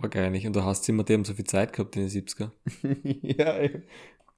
War 0.00 0.10
geil 0.10 0.30
nicht. 0.30 0.46
Und 0.46 0.54
du 0.54 0.64
hast 0.64 0.88
immer, 0.88 1.04
die 1.04 1.14
haben 1.14 1.24
so 1.24 1.34
viel 1.34 1.46
Zeit 1.46 1.72
gehabt 1.72 1.96
in 1.96 2.02
den 2.02 2.10
70er. 2.10 2.50
ja, 3.22 3.62
ja. 3.62 3.70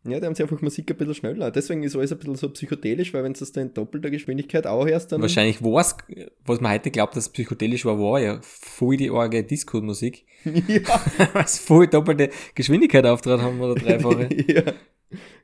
Ja, 0.08 0.20
da 0.20 0.26
haben 0.26 0.34
sie 0.34 0.42
einfach 0.42 0.60
Musik 0.62 0.90
ein 0.90 0.96
bisschen 0.96 1.14
schneller. 1.14 1.50
Deswegen 1.50 1.82
ist 1.82 1.96
alles 1.96 2.12
ein 2.12 2.18
bisschen 2.18 2.36
so 2.36 2.48
psychedelisch, 2.50 3.12
weil 3.12 3.24
wenn 3.24 3.32
du 3.32 3.40
das 3.40 3.52
dann 3.52 3.68
in 3.68 3.74
doppelter 3.74 4.10
Geschwindigkeit 4.10 4.66
auch 4.66 4.86
hörst, 4.86 5.10
dann. 5.10 5.20
Wahrscheinlich 5.20 5.62
war 5.62 5.80
es, 5.80 5.96
was 6.44 6.60
man 6.60 6.72
heute 6.72 6.90
glaubt, 6.90 7.16
dass 7.16 7.28
psychedelisch 7.28 7.84
war, 7.84 7.98
war 7.98 8.20
ja 8.20 8.38
voll 8.42 8.96
die 8.96 9.10
arge 9.10 9.42
Disco-Musik. 9.42 10.24
ja. 10.44 10.80
Was 11.32 11.58
voll 11.58 11.88
doppelte 11.88 12.30
Geschwindigkeit 12.54 13.04
auftrat 13.04 13.40
haben 13.40 13.60
oder 13.60 13.74
dreifache. 13.74 14.28
ja. 14.46 14.62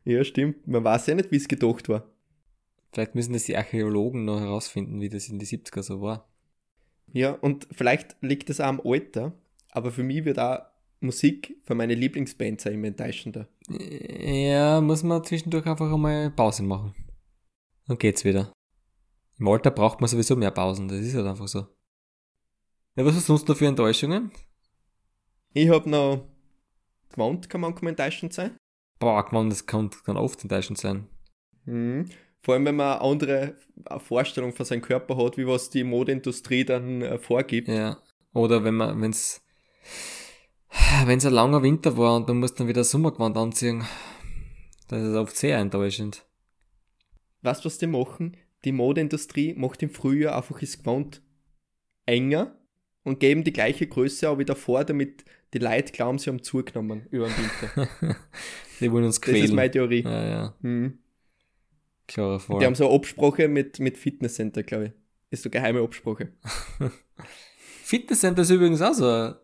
ja, 0.05 0.25
stimmt. 0.25 0.67
Man 0.69 0.85
weiß 0.85 1.09
ja 1.09 1.15
nicht, 1.17 1.33
wie 1.33 1.37
es 1.37 1.49
gedacht 1.49 1.89
war. 1.89 2.09
Vielleicht 2.93 3.15
müssen 3.15 3.33
das 3.33 3.45
die 3.45 3.57
Archäologen 3.57 4.25
noch 4.25 4.39
herausfinden, 4.39 5.01
wie 5.01 5.09
das 5.09 5.29
in 5.29 5.39
die 5.39 5.47
70er 5.47 5.83
so 5.83 6.01
war. 6.01 6.29
Ja, 7.13 7.33
und 7.33 7.69
vielleicht 7.71 8.17
liegt 8.21 8.51
es 8.51 8.61
auch 8.61 8.67
am 8.67 8.81
Alter, 8.85 9.33
aber 9.71 9.91
für 9.91 10.03
mich 10.03 10.25
wird 10.25 10.39
auch 10.39 10.61
Musik 11.01 11.59
von 11.65 11.77
meinen 11.77 11.99
Lieblingsbands 11.99 12.65
immer 12.67 12.89
enttäuschender. 12.89 13.49
Ja, 13.69 14.81
muss 14.81 15.03
man 15.03 15.25
zwischendurch 15.25 15.67
einfach 15.67 15.93
einmal 15.93 16.31
Pause 16.31 16.63
machen. 16.63 16.95
Dann 17.87 17.99
geht's 17.99 18.25
wieder. 18.25 18.53
Im 19.39 19.49
Alter 19.49 19.71
braucht 19.71 20.01
man 20.01 20.09
sowieso 20.09 20.37
mehr 20.37 20.53
Pausen, 20.53 20.89
das 20.89 21.01
ist 21.01 21.15
halt 21.15 21.27
einfach 21.27 21.49
so. 21.49 21.67
Ja, 22.95 23.05
was 23.05 23.15
hast 23.15 23.29
du 23.29 23.33
sonst 23.33 23.49
noch 23.49 23.57
für 23.57 23.67
Enttäuschungen? 23.67 24.31
Ich 25.53 25.69
hab 25.69 25.87
noch 25.87 26.29
gewandt, 27.11 27.51
kann 27.51 27.63
manchmal 27.63 27.91
enttäuschend 27.91 28.33
sein. 28.33 28.57
Boah, 28.99 29.27
man, 29.33 29.51
das 29.51 29.67
kann, 29.67 29.91
kann 30.05 30.17
oft 30.17 30.43
enttäuschend 30.43 30.79
sein. 30.79 31.09
Mhm. 31.65 32.09
Vor 32.43 32.55
allem, 32.55 32.65
wenn 32.67 32.77
man 32.77 32.93
eine 32.95 33.01
andere 33.03 33.55
Vorstellung 33.99 34.53
von 34.53 34.67
seinem 34.67 34.83
Körper 34.83 35.17
hat, 35.17 35.37
wie 35.37 35.47
was 35.47 35.71
die 35.71 35.85
Modeindustrie 35.85 36.65
dann 36.65 37.03
äh, 37.03 37.19
vorgibt. 37.19 37.69
Ja. 37.69 37.99
Oder 38.35 38.65
wenn 38.65 38.75
man, 38.75 39.01
wenn's, 39.01 39.43
wenn's 41.05 41.27
ein 41.27 41.33
langer 41.33 41.63
Winter 41.63 41.97
war 41.97 42.17
und 42.17 42.29
du 42.29 42.35
musst 42.35 42.59
dann 42.59 42.69
wieder 42.69 42.85
Sommergewand 42.85 43.37
anziehen, 43.37 43.85
das 44.89 45.03
ist 45.03 45.15
oft 45.15 45.37
sehr 45.37 45.59
enttäuschend. 45.59 46.25
weißt 47.43 47.63
du, 47.65 47.67
was 47.67 47.79
die 47.79 47.87
machen? 47.87 48.37
Die 48.65 48.73
Modeindustrie 48.73 49.55
macht 49.55 49.83
im 49.83 49.91
Frühjahr 49.91 50.37
einfach 50.37 50.61
das 50.61 50.79
Gewand 50.79 51.23
enger 52.07 52.57
und 53.05 53.21
geben 53.21 53.45
die 53.45 53.53
gleiche 53.53 53.87
Größe 53.87 54.29
auch 54.29 54.39
wieder 54.39 54.55
vor, 54.57 54.85
damit 54.85 55.25
die 55.55 55.59
Leute 55.59 55.93
glauben, 55.93 56.19
sie 56.19 56.31
haben 56.31 56.43
zugenommen 56.43 57.07
über 57.11 57.27
den 57.29 57.37
Winter. 57.37 57.89
Die 58.81 58.91
wollen 58.91 59.05
uns 59.05 59.21
Das 59.21 59.29
ist 59.29 59.35
quälen. 59.41 59.55
meine 59.55 59.71
Theorie. 59.71 60.03
ja, 60.03 60.25
ja, 60.29 60.55
Mhm. 60.63 60.99
Fall. 62.39 62.59
Die 62.59 62.67
haben 62.67 62.75
so 62.75 62.87
eine 62.87 62.95
Absprache 62.95 63.49
mit, 63.49 63.81
mit 63.81 63.99
Fitnesscenter, 63.99 64.63
glaube 64.63 64.87
ich. 64.87 64.93
Ist 65.31 65.43
so 65.43 65.49
eine 65.49 65.53
geheime 65.53 65.81
Absprache. 65.81 66.33
Fitnesscenter 67.85 68.43
ist 68.43 68.51
übrigens 68.51 68.83
auch 68.83 68.95
so 68.95 69.07
eine 69.07 69.37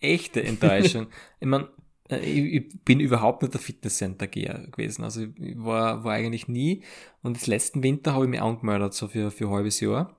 echte 0.00 0.42
Enttäuschung. 0.42 1.08
ich 1.40 1.46
meine, 1.46 1.68
ich, 2.08 2.54
ich 2.54 2.84
bin 2.84 3.00
überhaupt 3.00 3.42
nicht 3.42 3.54
der 3.54 3.60
Fitnesscenter-Geher 3.60 4.66
gewesen. 4.70 5.04
Also 5.04 5.22
ich 5.22 5.56
war, 5.56 6.04
war 6.04 6.12
eigentlich 6.12 6.48
nie. 6.48 6.82
Und 7.22 7.36
das 7.36 7.46
letzten 7.46 7.82
Winter 7.82 8.12
habe 8.14 8.24
ich 8.24 8.30
mich 8.30 8.42
angemeldet, 8.42 8.94
so 8.94 9.08
für, 9.08 9.30
für 9.30 9.46
ein 9.46 9.52
halbes 9.52 9.80
Jahr. 9.80 10.16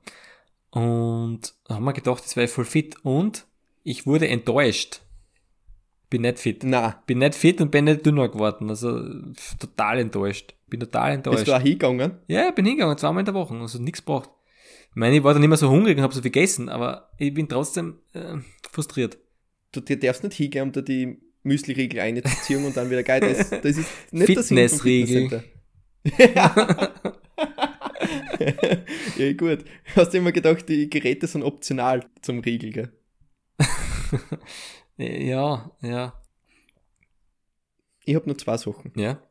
Und 0.72 1.54
da 1.66 1.76
haben 1.76 1.86
wir 1.86 1.94
gedacht, 1.94 2.24
das 2.24 2.36
wäre 2.36 2.48
voll 2.48 2.66
fit. 2.66 2.96
Und 3.04 3.46
ich 3.84 4.06
wurde 4.06 4.28
enttäuscht. 4.28 5.02
Bin 6.16 6.22
nicht 6.22 6.40
fit. 6.40 6.64
Na, 6.64 7.04
Bin 7.08 7.18
nicht 7.18 7.36
fit 7.36 7.60
und 7.60 7.72
bin 7.72 7.84
nicht 7.84 8.06
dünner 8.06 8.30
geworden. 8.30 8.70
Also 8.70 9.02
pff, 9.34 9.56
total 9.58 10.00
enttäuscht. 10.00 10.54
Bin 10.70 10.80
total 10.80 11.12
enttäuscht. 11.12 11.40
bist 11.40 11.48
du 11.50 11.54
auch 11.58 11.62
hingegangen? 11.62 12.20
Ja, 12.28 12.48
ich 12.48 12.56
bin 12.56 12.64
hingegangen, 12.64 12.98
zweimal 12.98 13.20
in 13.20 13.26
der 13.26 13.34
Woche, 13.34 13.54
also 13.54 13.82
nichts 13.82 14.00
gebraucht. 14.00 14.30
Ich 14.92 14.96
meine, 14.96 15.18
ich 15.18 15.24
war 15.26 15.34
dann 15.34 15.42
nicht 15.42 15.50
mehr 15.50 15.58
so 15.58 15.70
hungrig 15.70 15.98
und 15.98 16.04
habe 16.04 16.16
so 16.16 16.22
viel 16.22 16.32
gegessen, 16.32 16.70
aber 16.70 17.10
ich 17.18 17.34
bin 17.34 17.50
trotzdem 17.50 18.00
äh, 18.14 18.38
frustriert. 18.72 19.18
Du 19.74 19.82
dir 19.82 20.00
darfst 20.00 20.24
nicht 20.24 20.38
hingehen, 20.38 20.64
um 20.64 20.72
da 20.72 20.80
die 20.80 21.18
Müsli-Riegel 21.44 22.00
einzuziehen 22.00 22.64
und 22.64 22.78
dann 22.78 22.90
wieder 22.90 23.04
geil. 23.04 23.20
Das, 23.20 23.50
das 23.50 23.76
ist 23.78 23.90
nicht 24.12 24.28
Fitnessriegel. 24.28 25.44
Fitnesscenter. 26.02 27.04
ja, 29.18 29.34
gut. 29.34 29.66
Hast 29.98 30.14
du 30.14 30.18
immer 30.20 30.32
gedacht, 30.32 30.70
die 30.70 30.90
Geräte 30.90 31.28
sind 31.28 31.44
optional 31.44 32.06
zum 32.22 32.40
Riegel, 32.40 32.72
gell? 32.72 32.94
Ja, 34.98 35.72
ja, 35.82 36.14
Ich 38.06 38.16
habe 38.16 38.28
nur 38.28 38.38
zwei 38.38 38.58
Sachen. 38.58 38.92
ja. 38.96 39.22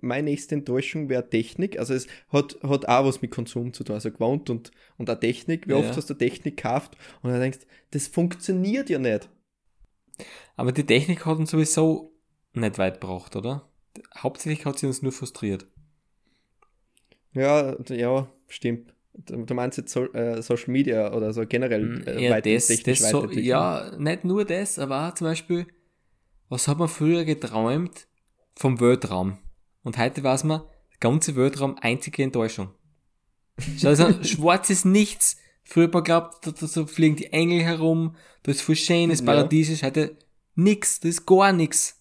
Meine 0.00 0.30
nächste 0.30 0.54
Enttäuschung 0.54 1.08
wäre 1.08 1.28
Technik. 1.28 1.76
Also 1.78 1.92
es 1.92 2.06
hat, 2.28 2.56
hat 2.62 2.86
auch 2.88 3.04
was 3.04 3.20
mit 3.20 3.32
Konsum 3.32 3.72
zu 3.72 3.82
tun, 3.82 3.94
also 3.96 4.12
gewohnt 4.12 4.48
und, 4.48 4.70
und 4.96 5.10
auch 5.10 5.18
Technik. 5.18 5.66
Wie 5.66 5.72
Ja. 5.72 5.78
oft 5.78 5.96
hast 5.96 6.08
du 6.08 6.14
Technik 6.14 6.56
gekauft 6.56 6.96
und 7.22 7.30
dann 7.32 7.40
denkst, 7.40 7.58
das 7.90 8.06
funktioniert 8.06 8.90
ja 8.90 9.00
nicht. 9.00 9.28
Aber 10.54 10.70
die 10.70 10.86
Technik 10.86 11.26
hat 11.26 11.38
uns 11.38 11.50
sowieso 11.50 12.12
nicht 12.52 12.78
weit 12.78 13.00
gebracht, 13.00 13.34
oder? 13.34 13.68
Hauptsächlich 14.16 14.64
hat 14.66 14.78
sie 14.78 14.86
uns 14.86 15.02
nur 15.02 15.10
frustriert. 15.12 15.66
Ja, 17.32 17.76
ja, 17.88 18.28
stimmt. 18.46 18.94
Du 19.26 19.54
meinst 19.54 19.76
jetzt 19.78 19.92
so, 19.92 20.04
äh, 20.12 20.40
Social 20.42 20.70
Media 20.70 21.12
oder 21.12 21.32
so 21.32 21.44
generell 21.46 22.02
äh, 22.06 22.14
Mm, 22.14 22.18
ja, 22.20 22.30
weit- 22.30 22.46
das, 22.46 22.68
das 22.82 23.10
so, 23.10 23.28
ja, 23.30 23.90
nicht 23.98 24.24
nur 24.24 24.44
das, 24.44 24.78
aber 24.78 25.08
auch 25.08 25.14
zum 25.14 25.26
Beispiel, 25.26 25.66
was 26.48 26.68
hat 26.68 26.78
man 26.78 26.88
früher 26.88 27.24
geträumt 27.24 28.06
vom 28.54 28.78
Weltraum? 28.80 29.38
Und 29.82 29.98
heute 29.98 30.22
weiß 30.22 30.44
man, 30.44 30.60
der 30.92 30.98
ganze 31.00 31.34
Weltraum 31.36 31.76
einzige 31.80 32.22
Enttäuschung. 32.22 32.68
Also, 33.84 34.12
schwarzes 34.22 34.84
Nichts. 34.84 35.36
Früher 35.64 35.84
hat 35.88 35.94
man 35.94 36.04
glaubt, 36.04 36.46
da, 36.46 36.52
da 36.52 36.86
fliegen 36.86 37.16
die 37.16 37.32
Engel 37.32 37.60
herum, 37.62 38.14
da 38.44 38.52
ist 38.52 38.62
voll 38.62 38.76
schön, 38.76 39.10
das 39.10 39.18
Ja. 39.20 39.26
Paradies 39.26 39.68
ist 39.68 39.82
heute 39.82 40.16
nix, 40.54 41.00
da 41.00 41.08
ist 41.08 41.26
gar 41.26 41.52
nix. 41.52 42.00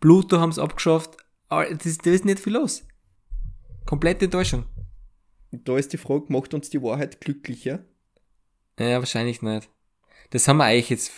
Pluto 0.00 0.38
haben 0.38 0.50
es 0.50 0.58
abgeschafft, 0.58 1.16
aber 1.48 1.66
das 1.74 1.98
da 1.98 2.10
ist 2.10 2.24
nicht 2.24 2.38
viel 2.38 2.54
los. 2.54 2.84
Komplette 3.84 4.26
Enttäuschung. 4.26 4.64
Da 5.64 5.76
ist 5.78 5.92
die 5.92 5.98
Frage, 5.98 6.26
macht 6.32 6.54
uns 6.54 6.70
die 6.70 6.82
Wahrheit 6.82 7.20
glücklicher? 7.20 7.84
Ja, 8.78 8.98
wahrscheinlich 8.98 9.42
nicht. 9.42 9.70
Das 10.30 10.48
haben 10.48 10.56
wir 10.56 10.64
eigentlich 10.64 10.90
jetzt 10.90 11.12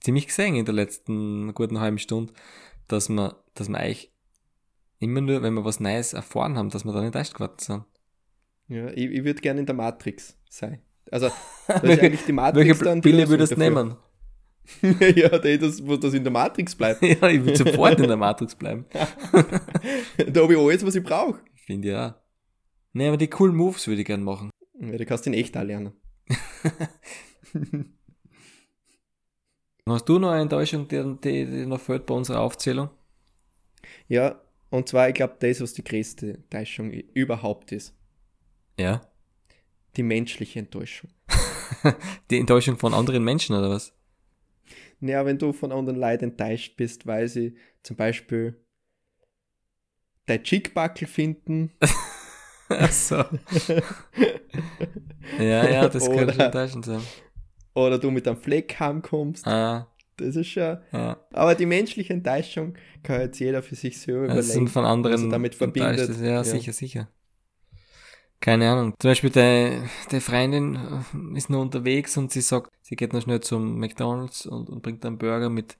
ziemlich 0.00 0.26
gesehen 0.26 0.56
in 0.56 0.64
der 0.64 0.74
letzten 0.74 1.54
guten 1.54 1.78
halben 1.80 1.98
Stunde, 1.98 2.32
dass 2.88 3.08
wir, 3.08 3.42
dass 3.54 3.68
wir 3.68 3.78
eigentlich 3.78 4.10
immer 4.98 5.20
nur, 5.20 5.42
wenn 5.42 5.54
wir 5.54 5.64
was 5.64 5.78
Neues 5.80 6.12
erfahren 6.12 6.56
haben, 6.56 6.70
dass 6.70 6.84
wir 6.84 6.92
dann 6.92 7.04
enttäuscht 7.04 7.34
geworden 7.34 7.58
sind. 7.58 7.84
Ja, 8.68 8.88
ich, 8.88 9.10
ich 9.10 9.24
würde 9.24 9.40
gerne 9.40 9.60
in 9.60 9.66
der 9.66 9.74
Matrix 9.74 10.36
sein. 10.48 10.80
Also, 11.10 11.28
da 11.68 11.74
ist 11.74 11.82
Welche- 11.82 12.02
eigentlich 12.02 12.24
die 12.24 12.32
Matrix 12.32 12.66
Welche 12.66 12.84
dann 12.84 13.00
Pille 13.00 13.28
würdest 13.28 13.52
du 13.52 13.58
nehmen? 13.58 13.96
ja, 15.16 15.28
das, 15.28 15.84
wo 15.84 15.96
das 15.96 16.14
in 16.14 16.22
der 16.22 16.32
Matrix 16.32 16.74
bleibt. 16.74 17.02
ja, 17.02 17.28
ich 17.28 17.44
würde 17.44 17.56
sofort 17.56 17.98
in 18.00 18.06
der 18.06 18.16
Matrix 18.16 18.54
bleiben. 18.54 18.86
da 18.92 20.40
habe 20.42 20.52
ich 20.54 20.58
alles, 20.58 20.86
was 20.86 20.94
ich 20.94 21.02
brauche. 21.02 21.40
Finde 21.66 21.88
ja. 21.88 22.21
Nee, 22.92 23.08
aber 23.08 23.16
die 23.16 23.28
coolen 23.28 23.56
Moves 23.56 23.86
würde 23.86 24.02
ich 24.02 24.06
gern 24.06 24.22
machen. 24.22 24.50
Ja, 24.78 24.96
du 24.96 25.06
kannst 25.06 25.26
ihn 25.26 25.34
echt 25.34 25.56
auch 25.56 25.62
lernen. 25.62 25.92
Hast 29.88 30.08
du 30.08 30.18
noch 30.18 30.30
eine 30.30 30.42
Enttäuschung, 30.42 30.86
die, 30.88 31.16
die, 31.22 31.44
die 31.46 31.66
noch 31.66 31.80
fehlt 31.80 32.06
bei 32.06 32.14
unserer 32.14 32.40
Aufzählung? 32.40 32.90
Ja, 34.08 34.40
und 34.70 34.88
zwar, 34.88 35.08
ich 35.08 35.14
glaube, 35.14 35.36
das, 35.40 35.60
was 35.60 35.74
die 35.74 35.84
größte 35.84 36.34
Enttäuschung 36.34 36.90
überhaupt 36.92 37.72
ist. 37.72 37.94
Ja. 38.78 39.02
Die 39.96 40.02
menschliche 40.02 40.60
Enttäuschung. 40.60 41.10
Die 42.30 42.38
Enttäuschung 42.38 42.78
von 42.78 42.94
anderen 42.94 43.24
Menschen 43.24 43.56
oder 43.56 43.68
was? 43.68 43.92
Ja, 45.00 45.26
wenn 45.26 45.38
du 45.38 45.52
von 45.52 45.72
anderen 45.72 45.98
Leuten 45.98 46.24
enttäuscht 46.24 46.76
bist, 46.76 47.06
weil 47.06 47.28
sie 47.28 47.56
zum 47.82 47.96
Beispiel 47.96 48.64
dein 50.26 50.44
Chickbackel 50.44 51.08
finden 51.08 51.72
Achso. 52.78 53.24
ja, 55.38 55.68
ja, 55.68 55.88
das 55.88 56.04
könnte 56.06 56.22
Oder- 56.24 56.32
schon 56.32 56.40
enttäuschend 56.42 56.84
sein. 56.84 57.00
oder 57.74 57.98
du 57.98 58.10
mit 58.10 58.26
einem 58.28 58.36
Fleck 58.36 58.78
heimkommst. 58.78 59.46
Ah, 59.46 59.88
Das 60.16 60.36
ist 60.36 60.48
schon. 60.48 60.78
ja. 60.92 61.16
Aber 61.32 61.54
die 61.54 61.66
menschliche 61.66 62.12
Enttäuschung 62.12 62.74
kann 63.02 63.20
jetzt 63.22 63.38
jeder 63.38 63.62
für 63.62 63.74
sich 63.74 63.98
selber 64.00 64.28
Das 64.28 64.46
sind 64.46 64.52
überlegen. 64.54 64.68
von 64.68 64.84
anderen 64.84 65.24
er 65.26 65.30
damit 65.30 65.54
verbindet. 65.54 66.10
Ja, 66.20 66.26
Ja. 66.26 66.44
sicher, 66.44 66.72
sicher. 66.72 67.08
Keine 68.40 68.68
Ahnung. 68.70 68.94
Zum 68.98 69.10
Beispiel 69.10 69.30
die, 69.30 69.78
die 70.10 70.20
Freundin 70.20 70.74
äh, 70.74 71.38
ist 71.38 71.48
nur 71.48 71.60
unterwegs 71.62 72.16
und 72.16 72.32
sie 72.32 72.40
sagt, 72.40 72.72
sie 72.82 72.96
geht 72.96 73.12
noch 73.12 73.22
schnell 73.22 73.40
zum 73.40 73.78
McDonalds 73.78 74.46
und, 74.46 74.68
und 74.68 74.82
bringt 74.82 75.04
einen 75.06 75.16
Burger 75.16 75.48
mit 75.48 75.76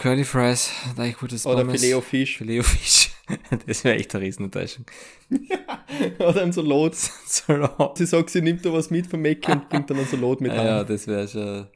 Curly 0.00 0.24
Fries, 0.24 0.72
da 0.96 1.04
ich 1.04 1.18
gutes 1.18 1.44
Oder 1.44 1.58
Pommes. 1.58 1.82
Filet 1.82 2.00
Fisch. 2.00 2.38
Filet 2.38 2.62
Fisch. 2.62 3.10
Das 3.66 3.84
wäre 3.84 3.96
echt 3.96 4.12
eine 4.14 4.24
Riesenenttäuschung. 4.24 4.86
Oder 6.18 6.42
ein 6.42 6.52
Salat. 6.52 6.94
Salat. 7.26 7.98
Sie 7.98 8.06
sagt, 8.06 8.30
sie 8.30 8.40
nimmt 8.40 8.64
da 8.64 8.72
was 8.72 8.88
mit 8.90 9.06
vom 9.06 9.20
Mac 9.20 9.46
und 9.46 9.68
bringt 9.68 9.90
dann 9.90 9.98
einen 9.98 10.06
Salat 10.06 10.40
mit 10.40 10.52
Ja, 10.52 10.64
ja, 10.64 10.84
das 10.84 11.06
wäre 11.06 11.28
schon 11.28 11.66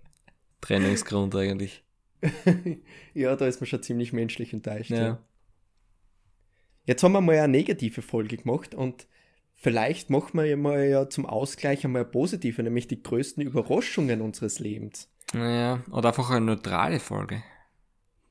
Trennungsgrund 0.63 1.37
eigentlich. 1.37 1.85
Ja, 3.13 3.37
da 3.37 3.47
ist 3.47 3.61
man 3.61 3.67
schon 3.67 3.83
ziemlich 3.83 4.15
menschlich 4.15 4.55
enttäuscht. 4.55 4.91
Ja. 4.91 5.07
Ja. 5.07 5.19
Jetzt 6.87 7.03
haben 7.03 7.13
wir 7.13 7.21
mal 7.21 7.39
eine 7.39 7.49
negative 7.49 8.01
Folge 8.01 8.39
gemacht 8.39 8.75
und 8.75 9.07
vielleicht 9.53 10.09
machen 10.09 10.39
wir 10.39 10.47
ja 10.47 10.57
mal 10.57 10.83
ja 10.83 11.11
zum 11.11 11.27
Ausgleich 11.27 11.85
einmal 11.85 12.03
eine 12.03 12.11
positive, 12.11 12.63
nämlich 12.63 12.89
die 12.89 13.03
größten 13.03 13.43
Überraschungen 13.43 14.23
unseres 14.23 14.61
Lebens. 14.61 15.11
Naja, 15.35 15.85
oder 15.91 16.09
einfach 16.09 16.31
eine 16.31 16.47
neutrale 16.47 17.01
Folge. 17.01 17.43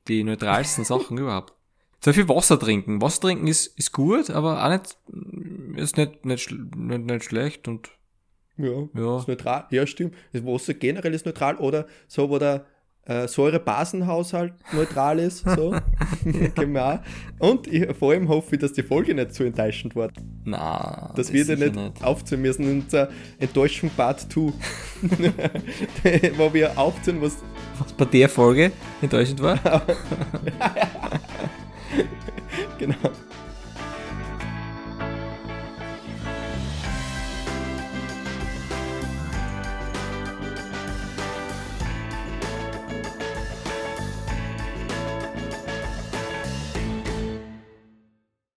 Die 0.08 0.22
neutralsten 0.24 0.84
Sachen 0.84 1.18
überhaupt. 1.18 1.54
So 2.00 2.12
viel 2.12 2.28
Wasser 2.28 2.58
trinken. 2.58 3.00
Wasser 3.00 3.22
trinken 3.22 3.46
ist, 3.46 3.66
ist 3.78 3.92
gut, 3.92 4.28
aber 4.28 4.62
auch 4.64 4.68
nicht, 4.68 4.98
ist 5.76 5.96
nicht, 5.96 6.26
nicht, 6.26 6.50
nicht, 6.76 7.04
nicht 7.06 7.24
schlecht 7.24 7.66
und 7.66 7.88
Ja, 8.58 8.86
ja. 8.94 9.18
ist 9.18 9.28
neutral. 9.28 9.66
Ja, 9.70 9.86
stimmt. 9.86 10.14
Das 10.32 10.44
Wasser 10.44 10.74
generell 10.74 11.14
ist 11.14 11.24
neutral 11.24 11.56
oder 11.56 11.86
so, 12.06 12.28
wo 12.28 12.38
der 12.38 12.66
äh, 13.06 13.28
Säure-Basen-Haushalt 13.28 14.54
neutral 14.72 15.18
ist. 15.18 15.44
So. 15.48 15.74
Auch. 16.78 16.98
Und 17.38 17.66
ich, 17.66 17.94
vor 17.96 18.12
allem 18.12 18.28
hoffe 18.28 18.56
ich, 18.56 18.60
dass 18.60 18.72
die 18.72 18.82
Folge 18.82 19.14
nicht 19.14 19.34
zu 19.34 19.44
enttäuschend 19.44 19.94
wird. 19.94 20.12
Na, 20.44 21.12
Das 21.14 21.32
wird 21.32 21.48
ja 21.48 21.56
nicht, 21.56 22.02
aufzählen 22.02 22.42
müssen 22.42 22.62
in 22.68 22.82
unserer 22.82 23.08
Enttäuschung 23.38 23.90
Part 23.90 24.20
2. 24.32 24.40
wo 26.36 26.52
wir 26.52 26.78
aufzählen, 26.78 27.20
was 27.20 27.36
Was 27.78 27.92
bei 27.92 28.04
der 28.04 28.28
Folge 28.28 28.72
enttäuschend 29.02 29.42
war. 29.42 29.58
genau. 32.78 32.96